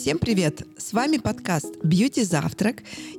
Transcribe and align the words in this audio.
Всем 0.00 0.18
привет! 0.18 0.66
С 0.78 0.94
вами 0.94 1.18
подкаст 1.18 1.76
«Бьюти 1.82 2.24
Завтрак» 2.24 2.76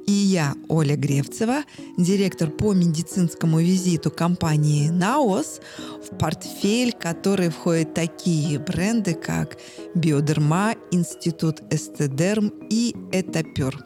и 0.08 0.12
я, 0.12 0.56
Оля 0.68 0.96
Гревцева, 0.96 1.64
директор 1.96 2.50
по 2.50 2.74
медицинскому 2.74 3.60
визиту 3.60 4.10
компании 4.10 4.90
«Наос», 4.90 5.62
в 6.04 6.18
портфель 6.18 6.92
который 6.92 7.50
входят 7.50 7.94
такие 7.94 8.58
бренды, 8.58 9.14
как 9.14 9.60
«Биодерма», 9.94 10.74
«Институт 10.90 11.62
Эстедерм» 11.70 12.52
и 12.72 12.96
«Этапюр». 13.12 13.78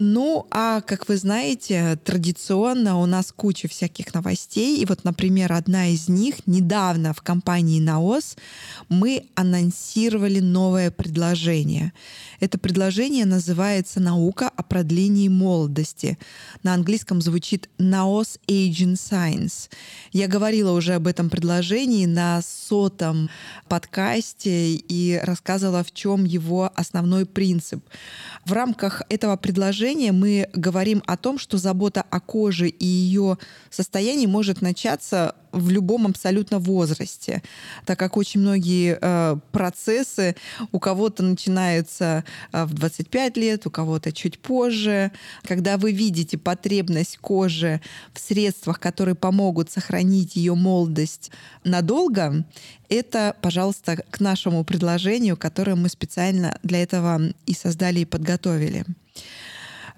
Ну, 0.00 0.46
а 0.52 0.80
как 0.80 1.08
вы 1.08 1.16
знаете, 1.16 1.98
традиционно 2.04 3.00
у 3.00 3.06
нас 3.06 3.32
куча 3.32 3.66
всяких 3.66 4.14
новостей. 4.14 4.80
И 4.80 4.86
вот, 4.86 5.02
например, 5.02 5.52
одна 5.52 5.88
из 5.88 6.08
них 6.08 6.46
недавно 6.46 7.12
в 7.12 7.20
компании 7.20 7.80
Наос 7.80 8.36
мы 8.88 9.26
анонсировали 9.34 10.38
новое 10.38 10.92
предложение. 10.92 11.92
Это 12.38 12.58
предложение 12.58 13.24
называется 13.24 13.98
«Наука 13.98 14.48
о 14.48 14.62
продлении 14.62 15.26
молодости». 15.26 16.16
На 16.62 16.74
английском 16.74 17.20
звучит 17.20 17.68
«Naos 17.78 18.38
Aging 18.46 18.94
Science». 18.94 19.68
Я 20.12 20.28
говорила 20.28 20.70
уже 20.70 20.94
об 20.94 21.08
этом 21.08 21.28
предложении 21.28 22.06
на 22.06 22.40
сотом 22.42 23.28
подкасте 23.68 24.74
и 24.74 25.20
рассказывала, 25.20 25.82
в 25.82 25.92
чем 25.92 26.24
его 26.24 26.70
основной 26.76 27.26
принцип. 27.26 27.84
В 28.48 28.52
рамках 28.52 29.02
этого 29.10 29.36
предложения 29.36 30.10
мы 30.10 30.48
говорим 30.54 31.02
о 31.04 31.18
том, 31.18 31.38
что 31.38 31.58
забота 31.58 32.02
о 32.08 32.18
коже 32.18 32.68
и 32.68 32.86
ее 32.86 33.36
состоянии 33.68 34.24
может 34.24 34.62
начаться 34.62 35.34
в 35.52 35.70
любом 35.70 36.06
абсолютно 36.06 36.58
возрасте, 36.58 37.42
так 37.84 37.98
как 37.98 38.16
очень 38.16 38.40
многие 38.40 38.98
э, 39.00 39.36
процессы 39.52 40.36
у 40.72 40.78
кого-то 40.78 41.22
начинаются 41.22 42.24
э, 42.52 42.64
в 42.64 42.74
25 42.74 43.36
лет, 43.36 43.66
у 43.66 43.70
кого-то 43.70 44.12
чуть 44.12 44.38
позже. 44.38 45.12
Когда 45.42 45.76
вы 45.76 45.92
видите 45.92 46.38
потребность 46.38 47.18
кожи 47.18 47.80
в 48.12 48.20
средствах, 48.20 48.80
которые 48.80 49.14
помогут 49.14 49.70
сохранить 49.70 50.36
ее 50.36 50.54
молодость 50.54 51.30
надолго, 51.64 52.46
это, 52.88 53.36
пожалуйста, 53.40 53.96
к 53.96 54.20
нашему 54.20 54.64
предложению, 54.64 55.36
которое 55.36 55.74
мы 55.74 55.88
специально 55.88 56.58
для 56.62 56.82
этого 56.82 57.20
и 57.46 57.54
создали 57.54 58.00
и 58.00 58.04
подготовили. 58.04 58.84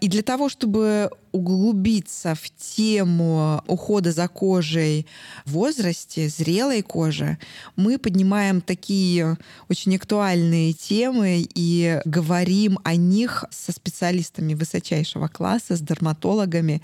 И 0.01 0.09
для 0.09 0.23
того, 0.23 0.49
чтобы 0.49 1.11
углубиться 1.31 2.35
в 2.35 2.51
тему 2.51 3.63
ухода 3.67 4.13
за 4.13 4.29
кожей 4.29 5.07
в 5.45 5.53
возрасте, 5.53 6.29
зрелой 6.29 6.81
кожи, 6.83 7.39
мы 7.77 7.99
поднимаем 7.99 8.63
такие 8.63 9.37
очень 9.69 9.95
актуальные 9.97 10.73
темы 10.73 11.47
и 11.55 12.01
говорим 12.07 12.79
о 12.83 12.97
них 12.97 13.45
со 13.51 13.73
специалистами 13.73 14.55
высочайшего 14.55 15.29
класса, 15.29 15.77
с 15.77 15.81
дерматологами, 15.81 16.81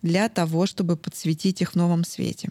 для 0.00 0.28
того, 0.28 0.66
чтобы 0.66 0.96
подсветить 0.96 1.62
их 1.62 1.72
в 1.72 1.76
новом 1.76 2.04
свете. 2.04 2.50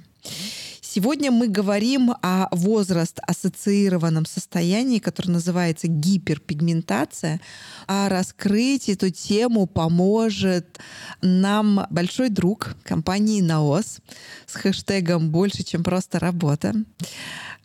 Сегодня 0.94 1.32
мы 1.32 1.48
говорим 1.48 2.12
о 2.22 2.50
возраст-ассоциированном 2.52 4.26
состоянии, 4.26 5.00
которое 5.00 5.32
называется 5.32 5.88
гиперпигментация. 5.88 7.40
А 7.88 8.10
раскрыть 8.10 8.90
эту 8.90 9.10
тему 9.10 9.68
поможет 9.68 10.82
нам 11.22 11.88
большой 11.90 12.28
друг 12.28 12.76
компании 12.84 13.40
«Наос» 13.40 14.00
с 14.46 14.56
хэштегом 14.56 15.30
«Больше, 15.30 15.64
чем 15.64 15.82
просто 15.82 16.20
работа» 16.20 16.74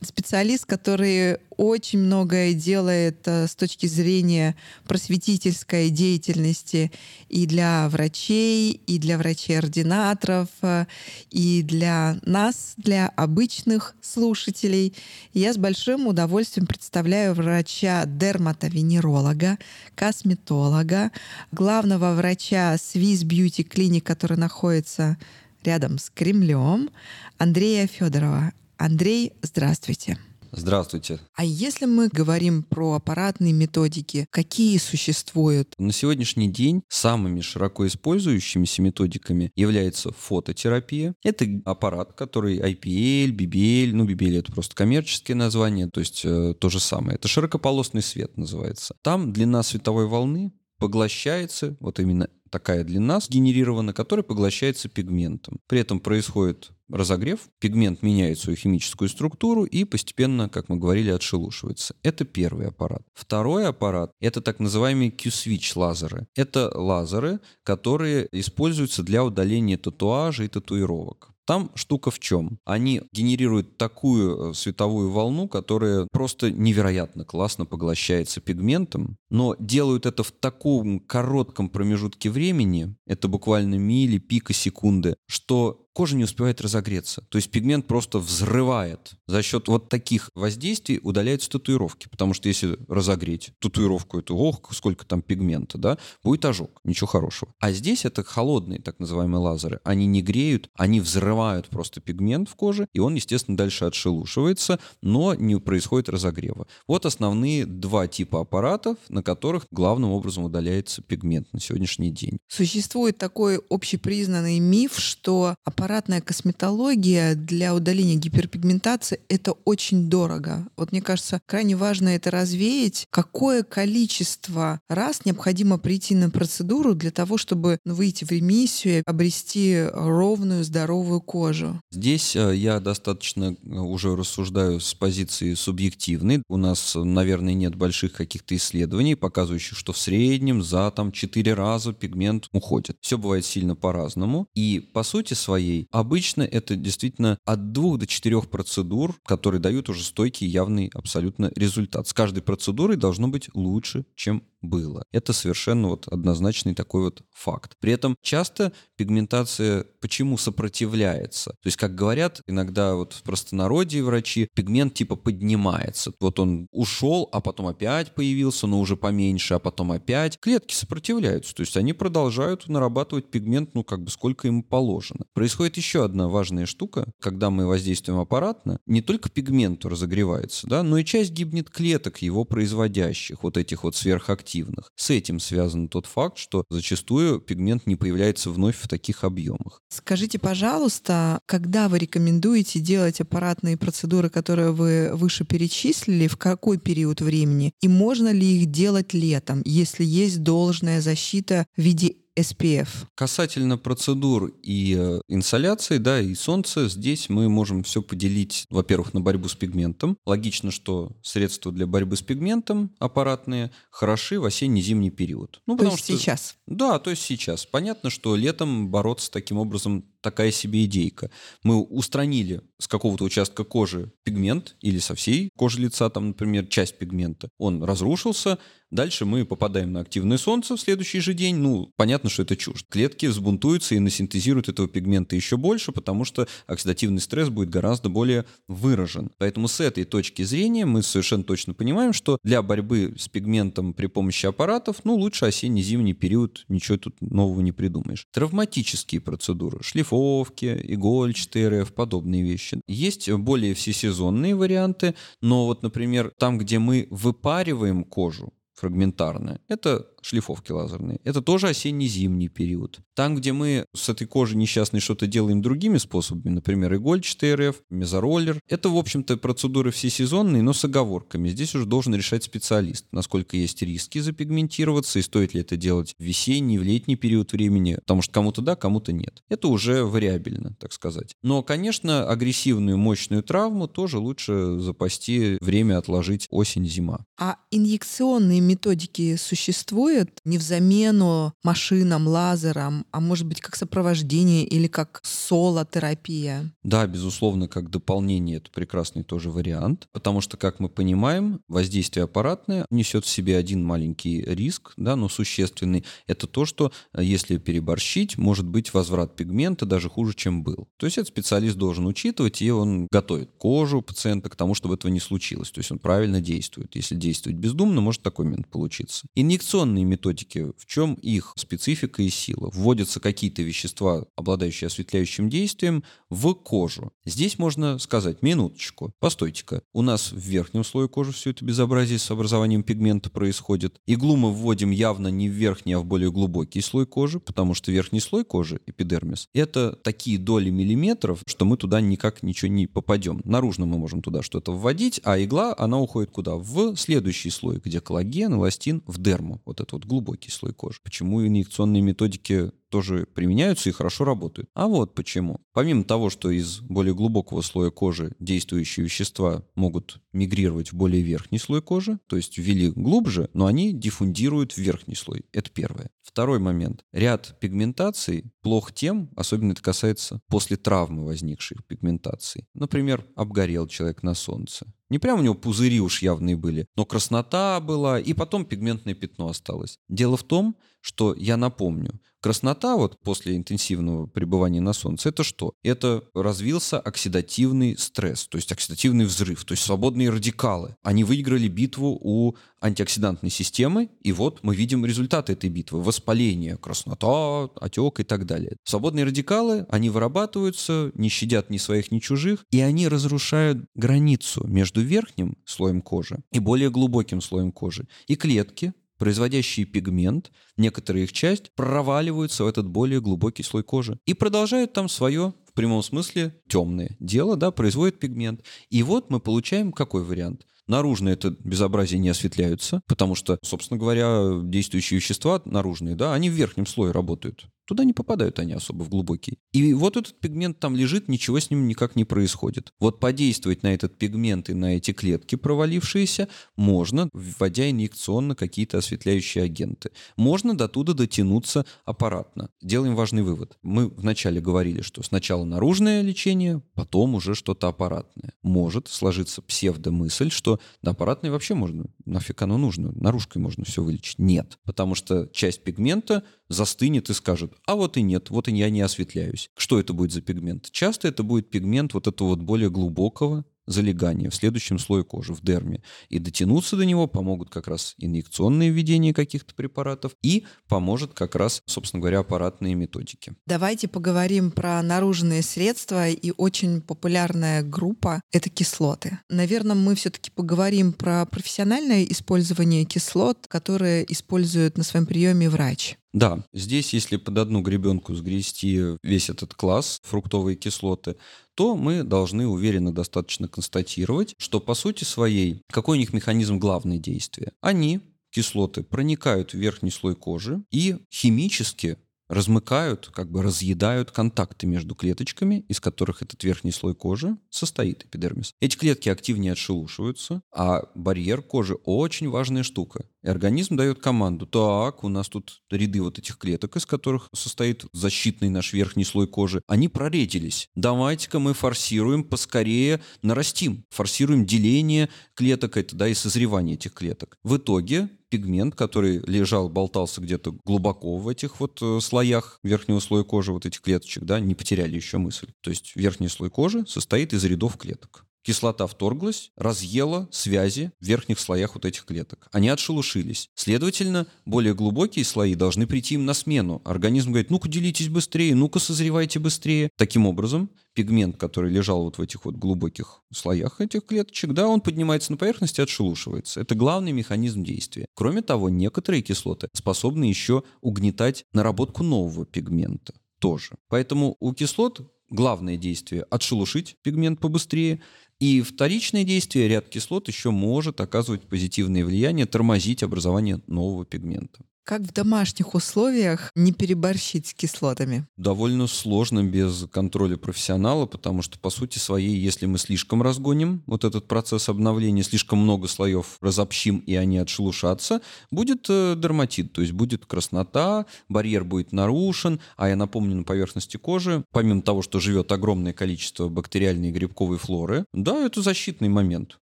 специалист, 0.02 0.66
который 0.66 1.38
очень 1.56 2.00
многое 2.00 2.52
делает 2.52 3.26
э, 3.26 3.46
с 3.46 3.54
точки 3.54 3.86
зрения 3.86 4.54
просветительской 4.86 5.88
деятельности 5.88 6.92
и 7.30 7.46
для 7.46 7.88
врачей, 7.88 8.78
и 8.86 8.98
для 8.98 9.16
врачей-ординаторов, 9.16 10.50
э, 10.60 10.84
и 11.30 11.62
для 11.62 12.18
нас, 12.26 12.74
для 12.76 13.08
обычных 13.08 13.96
слушателей. 14.02 14.92
я 15.32 15.54
с 15.54 15.56
большим 15.56 16.06
удовольствием 16.06 16.66
представляю 16.66 17.32
врача-дерматовенеролога, 17.34 19.56
косметолога, 19.94 21.10
главного 21.52 22.12
врача 22.14 22.74
Swiss 22.74 23.24
Beauty 23.24 23.66
Clinic, 23.66 24.02
который 24.02 24.36
находится 24.36 25.16
рядом 25.64 25.96
с 25.98 26.10
Кремлем, 26.10 26.90
Андрея 27.38 27.86
Федорова. 27.86 28.52
Андрей, 28.78 29.32
здравствуйте. 29.42 30.18
Здравствуйте. 30.52 31.18
А 31.34 31.44
если 31.44 31.86
мы 31.86 32.08
говорим 32.08 32.62
про 32.62 32.94
аппаратные 32.94 33.52
методики, 33.52 34.26
какие 34.30 34.78
существуют? 34.78 35.74
На 35.78 35.92
сегодняшний 35.92 36.48
день 36.48 36.82
самыми 36.88 37.40
широко 37.40 37.86
использующимися 37.86 38.80
методиками 38.80 39.50
является 39.54 40.12
фототерапия. 40.12 41.14
Это 41.22 41.46
аппарат, 41.64 42.12
который 42.12 42.58
IPL, 42.58 43.32
BBL, 43.32 43.92
ну 43.92 44.06
BBL 44.06 44.38
это 44.38 44.52
просто 44.52 44.74
коммерческое 44.74 45.36
название, 45.36 45.88
то 45.88 46.00
есть 46.00 46.22
э, 46.24 46.54
то 46.58 46.68
же 46.68 46.80
самое. 46.80 47.16
Это 47.16 47.28
широкополосный 47.28 48.02
свет 48.02 48.36
называется. 48.36 48.94
Там 49.02 49.32
длина 49.32 49.62
световой 49.62 50.06
волны 50.06 50.52
поглощается, 50.78 51.76
вот 51.80 52.00
именно 52.00 52.28
такая 52.50 52.84
длина 52.84 53.20
сгенерирована, 53.20 53.92
которая 53.92 54.22
поглощается 54.22 54.88
пигментом. 54.88 55.60
При 55.66 55.80
этом 55.80 56.00
происходит 56.00 56.70
разогрев, 56.88 57.40
пигмент 57.58 58.02
меняет 58.02 58.38
свою 58.38 58.56
химическую 58.56 59.08
структуру 59.08 59.64
и 59.64 59.84
постепенно, 59.84 60.48
как 60.48 60.68
мы 60.68 60.76
говорили, 60.76 61.10
отшелушивается. 61.10 61.96
Это 62.02 62.24
первый 62.24 62.68
аппарат. 62.68 63.02
Второй 63.14 63.66
аппарат— 63.66 64.12
это 64.20 64.40
так 64.40 64.60
называемые 64.60 65.10
Q-switch 65.10 65.72
лазеры. 65.76 66.28
Это 66.34 66.70
лазеры, 66.74 67.40
которые 67.64 68.28
используются 68.32 69.02
для 69.02 69.24
удаления 69.24 69.76
татуажа 69.76 70.44
и 70.44 70.48
татуировок. 70.48 71.35
Там 71.46 71.70
штука 71.76 72.10
в 72.10 72.18
чем? 72.18 72.58
Они 72.64 73.02
генерируют 73.12 73.78
такую 73.78 74.50
э, 74.50 74.54
световую 74.54 75.10
волну, 75.10 75.46
которая 75.46 76.08
просто 76.10 76.50
невероятно 76.50 77.24
классно 77.24 77.64
поглощается 77.64 78.40
пигментом, 78.40 79.16
но 79.30 79.54
делают 79.60 80.06
это 80.06 80.24
в 80.24 80.32
таком 80.32 80.98
коротком 80.98 81.68
промежутке 81.68 82.30
времени, 82.30 82.96
это 83.06 83.28
буквально 83.28 83.76
мили, 83.76 84.18
пика 84.18 84.52
секунды, 84.52 85.14
что 85.28 85.85
кожа 85.96 86.14
не 86.14 86.24
успевает 86.24 86.60
разогреться. 86.60 87.24
То 87.30 87.38
есть 87.38 87.50
пигмент 87.50 87.86
просто 87.86 88.18
взрывает. 88.18 89.14
За 89.26 89.42
счет 89.42 89.66
вот 89.66 89.88
таких 89.88 90.30
воздействий 90.34 91.00
удаляются 91.02 91.48
татуировки. 91.48 92.06
Потому 92.10 92.34
что 92.34 92.48
если 92.48 92.78
разогреть 92.86 93.52
татуировку, 93.60 94.18
это 94.18 94.34
ох, 94.34 94.60
сколько 94.74 95.06
там 95.06 95.22
пигмента, 95.22 95.78
да, 95.78 95.96
будет 96.22 96.44
ожог. 96.44 96.82
Ничего 96.84 97.06
хорошего. 97.06 97.54
А 97.60 97.72
здесь 97.72 98.04
это 98.04 98.22
холодные 98.22 98.78
так 98.78 98.98
называемые 98.98 99.40
лазеры. 99.40 99.80
Они 99.84 100.04
не 100.04 100.20
греют, 100.20 100.68
они 100.76 101.00
взрывают 101.00 101.68
просто 101.68 102.02
пигмент 102.02 102.50
в 102.50 102.56
коже, 102.56 102.88
и 102.92 102.98
он, 102.98 103.14
естественно, 103.14 103.56
дальше 103.56 103.86
отшелушивается, 103.86 104.78
но 105.00 105.34
не 105.34 105.58
происходит 105.58 106.10
разогрева. 106.10 106.66
Вот 106.86 107.06
основные 107.06 107.64
два 107.64 108.06
типа 108.06 108.42
аппаратов, 108.42 108.98
на 109.08 109.22
которых 109.22 109.66
главным 109.70 110.10
образом 110.10 110.44
удаляется 110.44 111.00
пигмент 111.00 111.50
на 111.54 111.60
сегодняшний 111.60 112.10
день. 112.10 112.36
Существует 112.48 113.16
такой 113.16 113.62
общепризнанный 113.70 114.58
миф, 114.58 114.98
что 114.98 115.54
аппарат 115.64 115.85
аппаратная 115.86 116.20
косметология 116.20 117.36
для 117.36 117.72
удаления 117.72 118.16
гиперпигментации— 118.16 119.20
это 119.28 119.52
очень 119.64 120.10
дорого. 120.10 120.66
Вот 120.76 120.90
мне 120.90 121.00
кажется, 121.00 121.40
крайне 121.46 121.76
важно 121.76 122.08
это 122.08 122.32
развеять. 122.32 123.06
Какое 123.10 123.62
количество 123.62 124.80
раз 124.88 125.24
необходимо 125.24 125.78
прийти 125.78 126.16
на 126.16 126.28
процедуру 126.28 126.96
для 126.96 127.12
того, 127.12 127.38
чтобы 127.38 127.78
выйти 127.84 128.24
в 128.24 128.32
ремиссию, 128.32 129.04
обрести 129.06 129.84
ровную, 129.92 130.64
здоровую 130.64 131.20
кожу? 131.20 131.80
Здесь 131.92 132.34
э, 132.34 132.56
я 132.56 132.80
достаточно 132.80 133.54
э, 133.54 133.78
уже 133.78 134.16
рассуждаю 134.16 134.80
с 134.80 134.92
позиции 134.92 135.54
субъективной. 135.54 136.42
У 136.48 136.56
нас, 136.56 136.96
наверное, 136.96 137.54
нет 137.54 137.76
больших 137.76 138.12
каких-то 138.14 138.56
исследований, 138.56 139.14
показывающих, 139.14 139.78
что 139.78 139.92
в 139.92 139.98
среднем 139.98 140.64
за 140.64 140.90
там 140.90 141.12
4 141.12 141.54
раза 141.54 141.92
пигмент 141.92 142.48
уходит. 142.52 142.96
Все 143.00 143.16
бывает 143.16 143.44
сильно 143.44 143.76
по-разному. 143.76 144.48
И 144.56 144.80
по 144.92 145.04
сути 145.04 145.34
своей 145.34 145.75
людей. 145.76 145.88
Обычно 145.90 146.42
это 146.42 146.76
действительно 146.76 147.38
от 147.44 147.72
двух 147.72 147.98
до 147.98 148.06
четырех 148.06 148.48
процедур, 148.48 149.14
которые 149.24 149.60
дают 149.60 149.88
уже 149.88 150.02
стойкий 150.02 150.46
явный 150.46 150.90
абсолютно 150.94 151.50
результат. 151.54 152.08
С 152.08 152.12
каждой 152.12 152.42
процедурой 152.42 152.96
должно 152.96 153.28
быть 153.28 153.48
лучше, 153.54 154.04
чем 154.14 154.42
было. 154.62 155.04
Это 155.12 155.32
совершенно 155.32 155.88
вот 155.88 156.08
однозначный 156.08 156.74
такой 156.74 157.02
вот 157.04 157.22
факт. 157.32 157.72
При 157.80 157.92
этом 157.92 158.16
часто 158.22 158.72
пигментация 158.96 159.84
почему 160.00 160.38
сопротивляется? 160.38 161.50
То 161.50 161.66
есть, 161.66 161.76
как 161.76 161.94
говорят 161.94 162.40
иногда 162.46 162.94
вот 162.94 163.12
в 163.12 163.22
простонародье 163.22 164.02
врачи, 164.02 164.48
пигмент 164.54 164.94
типа 164.94 165.16
поднимается. 165.16 166.12
Вот 166.20 166.38
он 166.38 166.66
ушел, 166.70 167.28
а 167.32 167.40
потом 167.40 167.66
опять 167.66 168.14
появился, 168.14 168.66
но 168.66 168.80
уже 168.80 168.96
поменьше, 168.96 169.54
а 169.54 169.58
потом 169.58 169.92
опять. 169.92 170.38
Клетки 170.38 170.74
сопротивляются, 170.74 171.54
то 171.54 171.60
есть 171.62 171.76
они 171.76 171.92
продолжают 171.92 172.68
нарабатывать 172.68 173.30
пигмент, 173.30 173.74
ну 173.74 173.84
как 173.84 174.02
бы 174.02 174.10
сколько 174.10 174.48
им 174.48 174.62
положено. 174.62 175.26
Происходит 175.34 175.76
еще 175.76 176.04
одна 176.04 176.28
важная 176.28 176.66
штука, 176.66 177.10
когда 177.20 177.50
мы 177.50 177.66
воздействуем 177.66 178.20
аппаратно, 178.20 178.78
не 178.86 179.02
только 179.02 179.28
пигмент 179.28 179.84
разогревается, 179.84 180.66
да, 180.66 180.82
но 180.82 180.98
и 180.98 181.04
часть 181.04 181.32
гибнет 181.32 181.70
клеток 181.70 182.22
его 182.22 182.44
производящих, 182.44 183.42
вот 183.42 183.56
этих 183.56 183.84
вот 183.84 183.96
сверхактивных 183.96 184.45
активных. 184.46 184.92
С 184.96 185.10
этим 185.10 185.40
связан 185.40 185.88
тот 185.88 186.06
факт, 186.06 186.38
что 186.38 186.64
зачастую 186.70 187.40
пигмент 187.40 187.86
не 187.86 187.96
появляется 187.96 188.50
вновь 188.50 188.76
в 188.76 188.86
таких 188.86 189.24
объемах. 189.24 189.80
Скажите, 189.88 190.38
пожалуйста, 190.38 191.40
когда 191.46 191.88
вы 191.88 191.98
рекомендуете 191.98 192.78
делать 192.78 193.20
аппаратные 193.20 193.76
процедуры, 193.76 194.30
которые 194.30 194.70
вы 194.70 195.10
выше 195.14 195.44
перечислили, 195.44 196.28
в 196.28 196.36
какой 196.36 196.78
период 196.78 197.20
времени? 197.20 197.72
И 197.80 197.88
можно 197.88 198.32
ли 198.32 198.46
их 198.58 198.66
делать 198.66 199.14
летом, 199.14 199.62
если 199.64 200.04
есть 200.04 200.42
должная 200.42 201.00
защита 201.00 201.66
в 201.76 201.80
виде 201.82 202.16
SPF. 202.36 202.88
Касательно 203.14 203.78
процедур 203.78 204.52
и 204.62 204.94
э, 204.98 205.20
инсоляции, 205.28 205.98
да, 205.98 206.20
и 206.20 206.34
солнца, 206.34 206.88
здесь 206.88 207.28
мы 207.28 207.48
можем 207.48 207.82
все 207.82 208.02
поделить, 208.02 208.66
во-первых, 208.70 209.14
на 209.14 209.20
борьбу 209.20 209.48
с 209.48 209.54
пигментом. 209.54 210.18
Логично, 210.26 210.70
что 210.70 211.12
средства 211.22 211.72
для 211.72 211.86
борьбы 211.86 212.16
с 212.16 212.22
пигментом 212.22 212.94
аппаратные 212.98 213.70
хороши 213.90 214.38
в 214.38 214.44
осенне-зимний 214.44 215.10
период. 215.10 215.60
Ну, 215.66 215.74
то 215.74 215.78
потому 215.78 215.96
есть 215.96 216.04
что 216.04 216.16
сейчас? 216.16 216.56
Да, 216.66 216.98
то 216.98 217.10
есть 217.10 217.22
сейчас. 217.22 217.64
Понятно, 217.64 218.10
что 218.10 218.36
летом 218.36 218.90
бороться 218.90 219.30
таким 219.30 219.58
образом 219.58 220.04
такая 220.26 220.50
себе 220.50 220.84
идейка. 220.86 221.30
Мы 221.62 221.80
устранили 221.80 222.60
с 222.78 222.88
какого-то 222.88 223.22
участка 223.22 223.62
кожи 223.62 224.10
пигмент 224.24 224.74
или 224.80 224.98
со 224.98 225.14
всей 225.14 225.50
кожи 225.56 225.80
лица, 225.80 226.10
там, 226.10 226.28
например, 226.28 226.66
часть 226.66 226.98
пигмента. 226.98 227.48
Он 227.58 227.84
разрушился, 227.84 228.58
Дальше 228.90 229.24
мы 229.24 229.44
попадаем 229.44 229.92
на 229.92 230.00
активное 230.00 230.38
солнце 230.38 230.76
в 230.76 230.80
следующий 230.80 231.18
же 231.18 231.34
день. 231.34 231.56
Ну, 231.56 231.92
понятно, 231.96 232.30
что 232.30 232.42
это 232.42 232.56
чушь. 232.56 232.84
Клетки 232.88 233.26
взбунтуются 233.26 233.96
и 233.96 233.98
насинтезируют 233.98 234.68
этого 234.68 234.86
пигмента 234.86 235.34
еще 235.34 235.56
больше, 235.56 235.90
потому 235.90 236.24
что 236.24 236.46
оксидативный 236.68 237.20
стресс 237.20 237.48
будет 237.48 237.68
гораздо 237.68 238.08
более 238.08 238.44
выражен. 238.68 239.30
Поэтому 239.38 239.66
с 239.66 239.80
этой 239.80 240.04
точки 240.04 240.42
зрения 240.42 240.86
мы 240.86 241.02
совершенно 241.02 241.42
точно 241.42 241.74
понимаем, 241.74 242.12
что 242.12 242.38
для 242.44 242.62
борьбы 242.62 243.14
с 243.18 243.28
пигментом 243.28 243.92
при 243.92 244.06
помощи 244.06 244.46
аппаратов, 244.46 245.04
ну, 245.04 245.16
лучше 245.16 245.46
осенне-зимний 245.46 246.14
период, 246.14 246.64
ничего 246.68 246.96
тут 246.96 247.20
нового 247.20 247.60
не 247.62 247.72
придумаешь. 247.72 248.26
Травматические 248.32 249.20
процедуры, 249.20 249.80
шлифовки, 250.16 250.80
игольчатые 250.82 251.68
РФ, 251.68 251.92
подобные 251.92 252.42
вещи. 252.42 252.80
Есть 252.86 253.30
более 253.30 253.74
всесезонные 253.74 254.54
варианты, 254.54 255.14
но 255.42 255.66
вот, 255.66 255.82
например, 255.82 256.32
там, 256.38 256.58
где 256.58 256.78
мы 256.78 257.06
выпариваем 257.10 258.04
кожу, 258.04 258.52
фрагментарная. 258.74 259.60
Это 259.68 260.06
шлифовки 260.26 260.72
лазерные. 260.72 261.20
Это 261.24 261.40
тоже 261.40 261.68
осенне-зимний 261.68 262.48
период. 262.48 262.98
Там, 263.14 263.36
где 263.36 263.52
мы 263.52 263.86
с 263.94 264.08
этой 264.08 264.26
кожей 264.26 264.56
несчастной 264.56 265.00
что-то 265.00 265.26
делаем 265.26 265.62
другими 265.62 265.98
способами, 265.98 266.52
например, 266.52 266.94
игольчатый 266.96 267.54
РФ, 267.54 267.76
мезороллер, 267.90 268.60
это, 268.68 268.88
в 268.88 268.96
общем-то, 268.96 269.36
процедуры 269.36 269.92
всесезонные, 269.92 270.62
но 270.62 270.72
с 270.72 270.84
оговорками. 270.84 271.48
Здесь 271.48 271.74
уже 271.74 271.86
должен 271.86 272.14
решать 272.14 272.42
специалист, 272.42 273.06
насколько 273.12 273.56
есть 273.56 273.80
риски 273.82 274.18
запигментироваться 274.18 275.18
и 275.18 275.22
стоит 275.22 275.54
ли 275.54 275.60
это 275.60 275.76
делать 275.76 276.14
в 276.18 276.22
весенний, 276.22 276.78
в 276.78 276.82
летний 276.82 277.16
период 277.16 277.52
времени, 277.52 277.94
потому 277.94 278.22
что 278.22 278.32
кому-то 278.32 278.62
да, 278.62 278.74
кому-то 278.74 279.12
нет. 279.12 279.42
Это 279.48 279.68
уже 279.68 280.04
вариабельно, 280.04 280.74
так 280.80 280.92
сказать. 280.92 281.36
Но, 281.42 281.62
конечно, 281.62 282.28
агрессивную 282.28 282.98
мощную 282.98 283.42
травму 283.42 283.86
тоже 283.86 284.18
лучше 284.18 284.80
запасти 284.80 285.58
время 285.60 285.98
отложить 285.98 286.48
осень-зима. 286.50 287.24
А 287.38 287.56
инъекционные 287.70 288.60
методики 288.60 289.36
существуют? 289.36 290.15
Существует 290.16 290.40
не 290.44 290.58
в 290.58 290.62
замену 290.62 291.52
машинам, 291.62 292.26
лазерам, 292.28 293.06
а 293.10 293.20
может 293.20 293.46
быть 293.46 293.60
как 293.60 293.76
сопровождение 293.76 294.64
или 294.64 294.86
как 294.86 295.20
солотерапия? 295.22 296.72
Да, 296.82 297.06
безусловно, 297.06 297.68
как 297.68 297.90
дополнение 297.90 298.58
это 298.58 298.70
прекрасный 298.70 299.22
тоже 299.22 299.50
вариант, 299.50 300.08
потому 300.12 300.40
что, 300.40 300.56
как 300.56 300.80
мы 300.80 300.88
понимаем, 300.88 301.60
воздействие 301.68 302.24
аппаратное 302.24 302.86
несет 302.90 303.24
в 303.24 303.28
себе 303.28 303.56
один 303.56 303.84
маленький 303.84 304.42
риск, 304.42 304.92
да, 304.96 305.16
но 305.16 305.28
существенный. 305.28 306.04
Это 306.26 306.46
то, 306.46 306.64
что 306.64 306.92
э, 307.12 307.22
если 307.22 307.58
переборщить, 307.58 308.38
может 308.38 308.66
быть 308.66 308.94
возврат 308.94 309.36
пигмента 309.36 309.86
даже 309.86 310.08
хуже, 310.08 310.34
чем 310.34 310.62
был. 310.62 310.88
То 310.96 311.06
есть 311.06 311.18
этот 311.18 311.28
специалист 311.28 311.76
должен 311.76 312.06
учитывать, 312.06 312.62
и 312.62 312.70
он 312.70 313.08
готовит 313.10 313.50
кожу 313.58 314.02
пациента 314.02 314.48
к 314.48 314.56
тому, 314.56 314.74
чтобы 314.74 314.94
этого 314.94 315.10
не 315.10 315.20
случилось. 315.20 315.70
То 315.70 315.80
есть 315.80 315.90
он 315.90 315.98
правильно 315.98 316.40
действует. 316.40 316.94
Если 316.96 317.14
действовать 317.14 317.58
бездумно, 317.58 318.00
может 318.00 318.22
такой 318.22 318.44
момент 318.44 318.68
получиться. 318.68 319.26
Инъекционные 319.34 320.05
методики, 320.06 320.72
в 320.76 320.86
чем 320.86 321.14
их 321.14 321.52
специфика 321.56 322.22
и 322.22 322.28
сила? 322.28 322.70
Вводятся 322.72 323.20
какие-то 323.20 323.62
вещества, 323.62 324.26
обладающие 324.36 324.86
осветляющим 324.86 325.48
действием, 325.48 326.04
в 326.30 326.54
кожу. 326.54 327.12
Здесь 327.24 327.58
можно 327.58 327.98
сказать, 327.98 328.42
минуточку, 328.42 329.12
постойте-ка, 329.20 329.82
у 329.92 330.02
нас 330.02 330.32
в 330.32 330.38
верхнем 330.38 330.84
слое 330.84 331.08
кожи 331.08 331.32
все 331.32 331.50
это 331.50 331.64
безобразие 331.64 332.18
с 332.18 332.30
образованием 332.30 332.82
пигмента 332.82 333.30
происходит. 333.30 334.00
Иглу 334.06 334.36
мы 334.36 334.52
вводим 334.52 334.90
явно 334.90 335.28
не 335.28 335.48
в 335.48 335.52
верхний, 335.52 335.92
а 335.92 336.00
в 336.00 336.04
более 336.04 336.32
глубокий 336.32 336.80
слой 336.80 337.06
кожи, 337.06 337.40
потому 337.40 337.74
что 337.74 337.92
верхний 337.92 338.20
слой 338.20 338.44
кожи, 338.44 338.80
эпидермис, 338.86 339.48
это 339.54 339.92
такие 339.92 340.38
доли 340.38 340.70
миллиметров, 340.70 341.40
что 341.46 341.64
мы 341.64 341.76
туда 341.76 342.00
никак 342.00 342.42
ничего 342.42 342.70
не 342.70 342.86
попадем. 342.86 343.40
Наружно 343.44 343.86
мы 343.86 343.98
можем 343.98 344.22
туда 344.22 344.42
что-то 344.42 344.72
вводить, 344.72 345.20
а 345.24 345.42
игла, 345.42 345.74
она 345.76 345.98
уходит 345.98 346.30
куда? 346.30 346.56
В 346.56 346.96
следующий 346.96 347.50
слой, 347.50 347.80
где 347.84 348.00
коллаген, 348.00 348.54
эластин, 348.54 349.02
в 349.06 349.20
дерму. 349.20 349.60
Вот 349.64 349.80
это 349.86 349.96
вот 349.96 350.04
глубокий 350.04 350.50
слой 350.50 350.72
кожи. 350.72 350.98
Почему 351.02 351.46
инъекционные 351.46 352.02
методики 352.02 352.72
тоже 352.90 353.26
применяются 353.34 353.88
и 353.88 353.92
хорошо 353.92 354.24
работают. 354.24 354.68
А 354.74 354.86
вот 354.86 355.14
почему. 355.14 355.60
Помимо 355.72 356.04
того, 356.04 356.30
что 356.30 356.50
из 356.50 356.80
более 356.80 357.14
глубокого 357.14 357.60
слоя 357.62 357.90
кожи 357.90 358.34
действующие 358.38 359.04
вещества 359.04 359.66
могут 359.74 360.20
мигрировать 360.32 360.92
в 360.92 360.96
более 360.96 361.22
верхний 361.22 361.58
слой 361.58 361.82
кожи, 361.82 362.18
то 362.26 362.36
есть 362.36 362.58
ввели 362.58 362.90
глубже, 362.90 363.50
но 363.52 363.66
они 363.66 363.92
диффундируют 363.92 364.72
в 364.72 364.78
верхний 364.78 365.14
слой. 365.14 365.44
Это 365.52 365.70
первое. 365.70 366.10
Второй 366.22 366.58
момент. 366.58 367.04
Ряд 367.12 367.58
пигментаций 367.60 368.52
плох 368.60 368.92
тем, 368.92 369.30
особенно 369.36 369.72
это 369.72 369.82
касается 369.82 370.40
после 370.48 370.76
травмы 370.76 371.24
возникших 371.24 371.84
пигментаций. 371.86 372.66
Например, 372.74 373.26
обгорел 373.36 373.86
человек 373.86 374.22
на 374.22 374.34
солнце. 374.34 374.86
Не 375.08 375.18
прям 375.18 375.38
у 375.38 375.42
него 375.42 375.54
пузыри 375.54 376.00
уж 376.00 376.20
явные 376.20 376.56
были, 376.56 376.88
но 376.96 377.04
краснота 377.04 377.80
была, 377.80 378.18
и 378.18 378.32
потом 378.32 378.64
пигментное 378.64 379.14
пятно 379.14 379.48
осталось. 379.48 379.98
Дело 380.08 380.36
в 380.36 380.42
том, 380.42 380.76
что 381.06 381.36
я 381.38 381.56
напомню, 381.56 382.20
краснота 382.40 382.96
вот 382.96 383.16
после 383.20 383.56
интенсивного 383.56 384.26
пребывания 384.26 384.80
на 384.80 384.92
солнце, 384.92 385.28
это 385.28 385.44
что? 385.44 385.72
Это 385.84 386.24
развился 386.34 386.98
оксидативный 386.98 387.96
стресс, 387.96 388.48
то 388.48 388.58
есть 388.58 388.72
оксидативный 388.72 389.24
взрыв, 389.24 389.64
то 389.64 389.72
есть 389.72 389.84
свободные 389.84 390.30
радикалы. 390.30 390.96
Они 391.04 391.22
выиграли 391.22 391.68
битву 391.68 392.18
у 392.20 392.56
антиоксидантной 392.80 393.50
системы, 393.50 394.10
и 394.20 394.32
вот 394.32 394.64
мы 394.64 394.74
видим 394.74 395.06
результаты 395.06 395.52
этой 395.52 395.70
битвы. 395.70 396.02
Воспаление, 396.02 396.76
краснота, 396.76 397.70
отек 397.80 398.18
и 398.18 398.24
так 398.24 398.44
далее. 398.44 398.76
Свободные 398.82 399.24
радикалы, 399.24 399.86
они 399.88 400.10
вырабатываются, 400.10 401.12
не 401.14 401.28
щадят 401.28 401.70
ни 401.70 401.78
своих, 401.78 402.10
ни 402.10 402.18
чужих, 402.18 402.64
и 402.72 402.80
они 402.80 403.06
разрушают 403.06 403.84
границу 403.94 404.66
между 404.66 405.02
верхним 405.02 405.56
слоем 405.64 406.02
кожи 406.02 406.40
и 406.50 406.58
более 406.58 406.90
глубоким 406.90 407.40
слоем 407.40 407.70
кожи. 407.70 408.08
И 408.26 408.34
клетки, 408.34 408.92
производящие 409.18 409.86
пигмент, 409.86 410.50
некоторая 410.76 411.24
их 411.24 411.32
часть, 411.32 411.70
проваливаются 411.74 412.64
в 412.64 412.66
этот 412.66 412.88
более 412.88 413.20
глубокий 413.20 413.62
слой 413.62 413.82
кожи 413.82 414.18
и 414.26 414.34
продолжают 414.34 414.92
там 414.92 415.08
свое 415.08 415.54
в 415.66 415.72
прямом 415.72 416.02
смысле 416.02 416.54
темное 416.68 417.16
дело, 417.20 417.56
да, 417.56 417.70
производят 417.70 418.18
пигмент. 418.18 418.62
И 418.90 419.02
вот 419.02 419.30
мы 419.30 419.40
получаем 419.40 419.92
какой 419.92 420.24
вариант? 420.24 420.66
Наружно 420.86 421.28
это 421.30 421.50
безобразие 421.50 422.20
не 422.20 422.28
осветляются, 422.28 423.02
потому 423.08 423.34
что, 423.34 423.58
собственно 423.62 423.98
говоря, 423.98 424.60
действующие 424.62 425.18
вещества 425.18 425.60
наружные, 425.64 426.14
да, 426.14 426.32
они 426.32 426.48
в 426.48 426.52
верхнем 426.52 426.86
слое 426.86 427.12
работают. 427.12 427.66
Туда 427.86 428.04
не 428.04 428.12
попадают 428.12 428.58
они 428.58 428.72
особо 428.72 429.04
в 429.04 429.08
глубокий. 429.08 429.58
И 429.72 429.92
вот 429.94 430.16
этот 430.16 430.38
пигмент 430.40 430.80
там 430.80 430.96
лежит, 430.96 431.28
ничего 431.28 431.60
с 431.60 431.70
ним 431.70 431.86
никак 431.86 432.16
не 432.16 432.24
происходит. 432.24 432.92
Вот 432.98 433.20
подействовать 433.20 433.82
на 433.82 433.94
этот 433.94 434.18
пигмент 434.18 434.68
и 434.68 434.74
на 434.74 434.96
эти 434.96 435.12
клетки 435.12 435.54
провалившиеся 435.54 436.48
можно, 436.76 437.30
вводя 437.32 437.88
инъекционно 437.90 438.56
какие-то 438.56 438.98
осветляющие 438.98 439.62
агенты. 439.64 440.10
Можно 440.36 440.76
до 440.76 440.88
туда 440.88 441.14
дотянуться 441.14 441.86
аппаратно. 442.04 442.70
Делаем 442.82 443.14
важный 443.14 443.42
вывод. 443.42 443.78
Мы 443.82 444.08
вначале 444.08 444.60
говорили, 444.60 445.02
что 445.02 445.22
сначала 445.22 445.64
наружное 445.64 446.22
лечение, 446.22 446.82
потом 446.94 447.36
уже 447.36 447.54
что-то 447.54 447.88
аппаратное. 447.88 448.52
Может 448.62 449.08
сложиться 449.08 449.62
псевдомысль, 449.62 450.50
что 450.50 450.80
на 451.02 451.12
аппаратное 451.12 451.52
вообще 451.52 451.74
можно, 451.74 452.06
нафиг 452.24 452.60
оно 452.62 452.78
нужно, 452.78 453.12
наружкой 453.12 453.62
можно 453.62 453.84
все 453.84 454.02
вылечить. 454.02 454.38
Нет, 454.38 454.78
потому 454.84 455.14
что 455.14 455.46
часть 455.46 455.84
пигмента 455.84 456.42
застынет 456.68 457.30
и 457.30 457.34
скажет, 457.34 457.72
а 457.86 457.94
вот 457.94 458.16
и 458.16 458.22
нет, 458.22 458.50
вот 458.50 458.68
и 458.68 458.76
я 458.76 458.90
не 458.90 459.00
осветляюсь. 459.00 459.70
Что 459.76 459.98
это 460.00 460.12
будет 460.12 460.32
за 460.32 460.40
пигмент? 460.40 460.90
Часто 460.90 461.28
это 461.28 461.42
будет 461.42 461.70
пигмент 461.70 462.14
вот 462.14 462.26
этого 462.26 462.48
вот 462.48 462.60
более 462.60 462.90
глубокого 462.90 463.64
залегания 463.86 464.50
в 464.50 464.54
следующем 464.54 464.98
слое 464.98 465.24
кожи, 465.24 465.54
в 465.54 465.62
дерме. 465.62 466.02
И 466.28 466.38
дотянуться 466.38 466.96
до 466.96 467.06
него 467.06 467.26
помогут 467.26 467.70
как 467.70 467.88
раз 467.88 468.14
инъекционные 468.18 468.90
введения 468.90 469.32
каких-то 469.32 469.74
препаратов 469.74 470.32
и 470.42 470.64
поможет 470.88 471.32
как 471.34 471.54
раз, 471.54 471.82
собственно 471.86 472.20
говоря, 472.20 472.40
аппаратные 472.40 472.94
методики. 472.94 473.54
Давайте 473.66 474.08
поговорим 474.08 474.70
про 474.70 475.02
наружные 475.02 475.62
средства 475.62 476.28
и 476.28 476.52
очень 476.56 477.00
популярная 477.00 477.82
группа— 477.82 478.40
это 478.52 478.70
кислоты. 478.70 479.38
Наверное, 479.48 479.96
мы 479.96 480.14
все-таки 480.14 480.50
поговорим 480.50 481.12
про 481.12 481.46
профессиональное 481.46 482.24
использование 482.24 483.04
кислот, 483.04 483.66
которые 483.68 484.30
использует 484.32 484.98
на 484.98 485.04
своем 485.04 485.26
приеме 485.26 485.70
врач. 485.70 486.16
Да, 486.36 486.66
здесь, 486.74 487.14
если 487.14 487.38
под 487.38 487.56
одну 487.56 487.80
гребенку 487.80 488.34
сгрести 488.34 489.16
весь 489.22 489.48
этот 489.48 489.72
класс 489.72 490.20
фруктовые 490.22 490.76
кислоты, 490.76 491.36
то 491.74 491.96
мы 491.96 492.24
должны 492.24 492.66
уверенно 492.66 493.10
достаточно 493.10 493.68
констатировать, 493.68 494.54
что 494.58 494.78
по 494.78 494.92
сути 494.92 495.24
своей, 495.24 495.80
какой 495.90 496.18
у 496.18 496.20
них 496.20 496.34
механизм 496.34 496.78
главное 496.78 497.16
действия? 497.16 497.72
Они, 497.80 498.20
кислоты, 498.50 499.02
проникают 499.02 499.70
в 499.70 499.78
верхний 499.78 500.10
слой 500.10 500.36
кожи 500.36 500.82
и 500.90 501.16
химически 501.32 502.18
размыкают, 502.48 503.30
как 503.32 503.50
бы 503.50 503.62
разъедают 503.62 504.30
контакты 504.30 504.86
между 504.86 505.14
клеточками, 505.14 505.84
из 505.88 506.00
которых 506.00 506.42
этот 506.42 506.62
верхний 506.64 506.92
слой 506.92 507.14
кожи 507.14 507.56
состоит, 507.70 508.24
эпидермис. 508.24 508.74
Эти 508.80 508.96
клетки 508.96 509.28
активнее 509.28 509.72
отшелушиваются, 509.72 510.62
а 510.72 511.04
барьер 511.14 511.62
кожи 511.62 511.94
очень 512.04 512.48
важная 512.48 512.82
штука. 512.82 513.26
И 513.42 513.48
организм 513.48 513.96
дает 513.96 514.18
команду, 514.18 514.66
так, 514.66 515.22
у 515.22 515.28
нас 515.28 515.48
тут 515.48 515.82
ряды 515.90 516.20
вот 516.20 516.38
этих 516.38 516.58
клеток, 516.58 516.96
из 516.96 517.06
которых 517.06 517.48
состоит 517.54 518.04
защитный 518.12 518.68
наш 518.68 518.92
верхний 518.92 519.24
слой 519.24 519.46
кожи, 519.46 519.82
они 519.86 520.08
проредились. 520.08 520.88
Давайте-ка 520.94 521.58
мы 521.58 521.72
форсируем, 521.72 522.42
поскорее 522.42 523.20
нарастим, 523.42 524.04
форсируем 524.10 524.66
деление 524.66 525.28
клеток, 525.54 525.96
это, 525.96 526.16
да, 526.16 526.28
и 526.28 526.34
созревание 526.34 526.96
этих 526.96 527.12
клеток. 527.12 527.56
В 527.62 527.76
итоге 527.76 528.28
пигмент, 528.56 528.94
который 528.94 529.42
лежал, 529.46 529.88
болтался 529.88 530.40
где-то 530.40 530.74
глубоко 530.84 531.36
в 531.36 531.48
этих 531.48 531.78
вот 531.80 531.98
э, 532.00 532.20
слоях 532.20 532.80
верхнего 532.82 533.20
слоя 533.20 533.44
кожи, 533.44 533.72
вот 533.72 533.84
этих 533.84 534.00
клеточек, 534.00 534.44
да, 534.44 534.60
не 534.60 534.74
потеряли 534.74 535.14
еще 535.14 535.38
мысль. 535.38 535.68
То 535.82 535.90
есть 535.90 536.12
верхний 536.16 536.48
слой 536.48 536.70
кожи 536.70 537.06
состоит 537.06 537.52
из 537.52 537.64
рядов 537.64 537.96
клеток. 537.98 538.45
Кислота 538.66 539.06
вторглась, 539.06 539.70
разъела 539.76 540.48
связи 540.50 541.12
в 541.20 541.24
верхних 541.24 541.60
слоях 541.60 541.94
вот 541.94 542.04
этих 542.04 542.24
клеток. 542.24 542.66
Они 542.72 542.88
отшелушились. 542.88 543.68
Следовательно, 543.76 544.48
более 544.64 544.92
глубокие 544.92 545.44
слои 545.44 545.76
должны 545.76 546.08
прийти 546.08 546.34
им 546.34 546.44
на 546.44 546.52
смену. 546.52 547.00
Организм 547.04 547.50
говорит, 547.50 547.70
ну-ка 547.70 547.88
делитесь 547.88 548.28
быстрее, 548.28 548.74
ну-ка 548.74 548.98
созревайте 548.98 549.60
быстрее. 549.60 550.10
Таким 550.16 550.48
образом, 550.48 550.90
пигмент, 551.14 551.56
который 551.58 551.92
лежал 551.92 552.24
вот 552.24 552.38
в 552.38 552.42
этих 552.42 552.64
вот 552.64 552.74
глубоких 552.74 553.42
слоях 553.52 554.00
этих 554.00 554.26
клеточек, 554.26 554.72
да, 554.72 554.88
он 554.88 555.00
поднимается 555.00 555.52
на 555.52 555.58
поверхность 555.58 556.00
и 556.00 556.02
отшелушивается. 556.02 556.80
Это 556.80 556.96
главный 556.96 557.30
механизм 557.30 557.84
действия. 557.84 558.26
Кроме 558.34 558.62
того, 558.62 558.88
некоторые 558.88 559.42
кислоты 559.42 559.86
способны 559.92 560.42
еще 560.42 560.82
угнетать 561.02 561.62
наработку 561.72 562.24
нового 562.24 562.66
пигмента 562.66 563.32
тоже. 563.60 563.92
Поэтому 564.08 564.56
у 564.58 564.72
кислот 564.72 565.20
главное 565.50 565.96
действие– 565.96 566.44
отшелушить 566.50 567.16
пигмент 567.22 567.60
побыстрее, 567.60 568.20
и 568.58 568.80
вторичное 568.80 569.44
действие 569.44 569.88
ряд 569.88 570.08
кислот 570.08 570.48
еще 570.48 570.70
может 570.70 571.20
оказывать 571.20 571.62
позитивное 571.62 572.24
влияние, 572.24 572.66
тормозить 572.66 573.22
образование 573.22 573.80
нового 573.86 574.24
пигмента. 574.24 574.84
Как 575.06 575.20
в 575.20 575.32
домашних 575.32 575.94
условиях 575.94 576.72
не 576.74 576.90
переборщить 576.90 577.68
с 577.68 577.74
кислотами? 577.74 578.44
Довольно 578.56 579.06
сложно 579.06 579.62
без 579.62 580.04
контроля 580.10 580.56
профессионала, 580.56 581.26
потому 581.26 581.62
что, 581.62 581.78
по 581.78 581.90
сути 581.90 582.18
своей, 582.18 582.58
если 582.58 582.86
мы 582.86 582.98
слишком 582.98 583.40
разгоним 583.40 584.02
вот 584.06 584.24
этот 584.24 584.48
процесс 584.48 584.88
обновления, 584.88 585.44
слишком 585.44 585.78
много 585.78 586.08
слоев 586.08 586.58
разобщим, 586.60 587.18
и 587.18 587.36
они 587.36 587.58
отшелушатся, 587.58 588.40
будет 588.72 589.06
э, 589.08 589.36
дерматит, 589.38 589.92
то 589.92 590.00
есть 590.00 590.12
будет 590.12 590.44
краснота, 590.44 591.26
барьер 591.48 591.84
будет 591.84 592.10
нарушен, 592.10 592.80
а 592.96 593.08
я 593.08 593.14
напомню, 593.14 593.54
на 593.54 593.62
поверхности 593.62 594.16
кожи, 594.16 594.64
помимо 594.72 595.02
того, 595.02 595.22
что 595.22 595.38
живет 595.38 595.70
огромное 595.70 596.14
количество 596.14 596.68
бактериальной 596.68 597.28
и 597.28 597.32
грибковой 597.32 597.78
флоры, 597.78 598.24
да, 598.32 598.66
это 598.66 598.82
защитный 598.82 599.28
момент. 599.28 599.78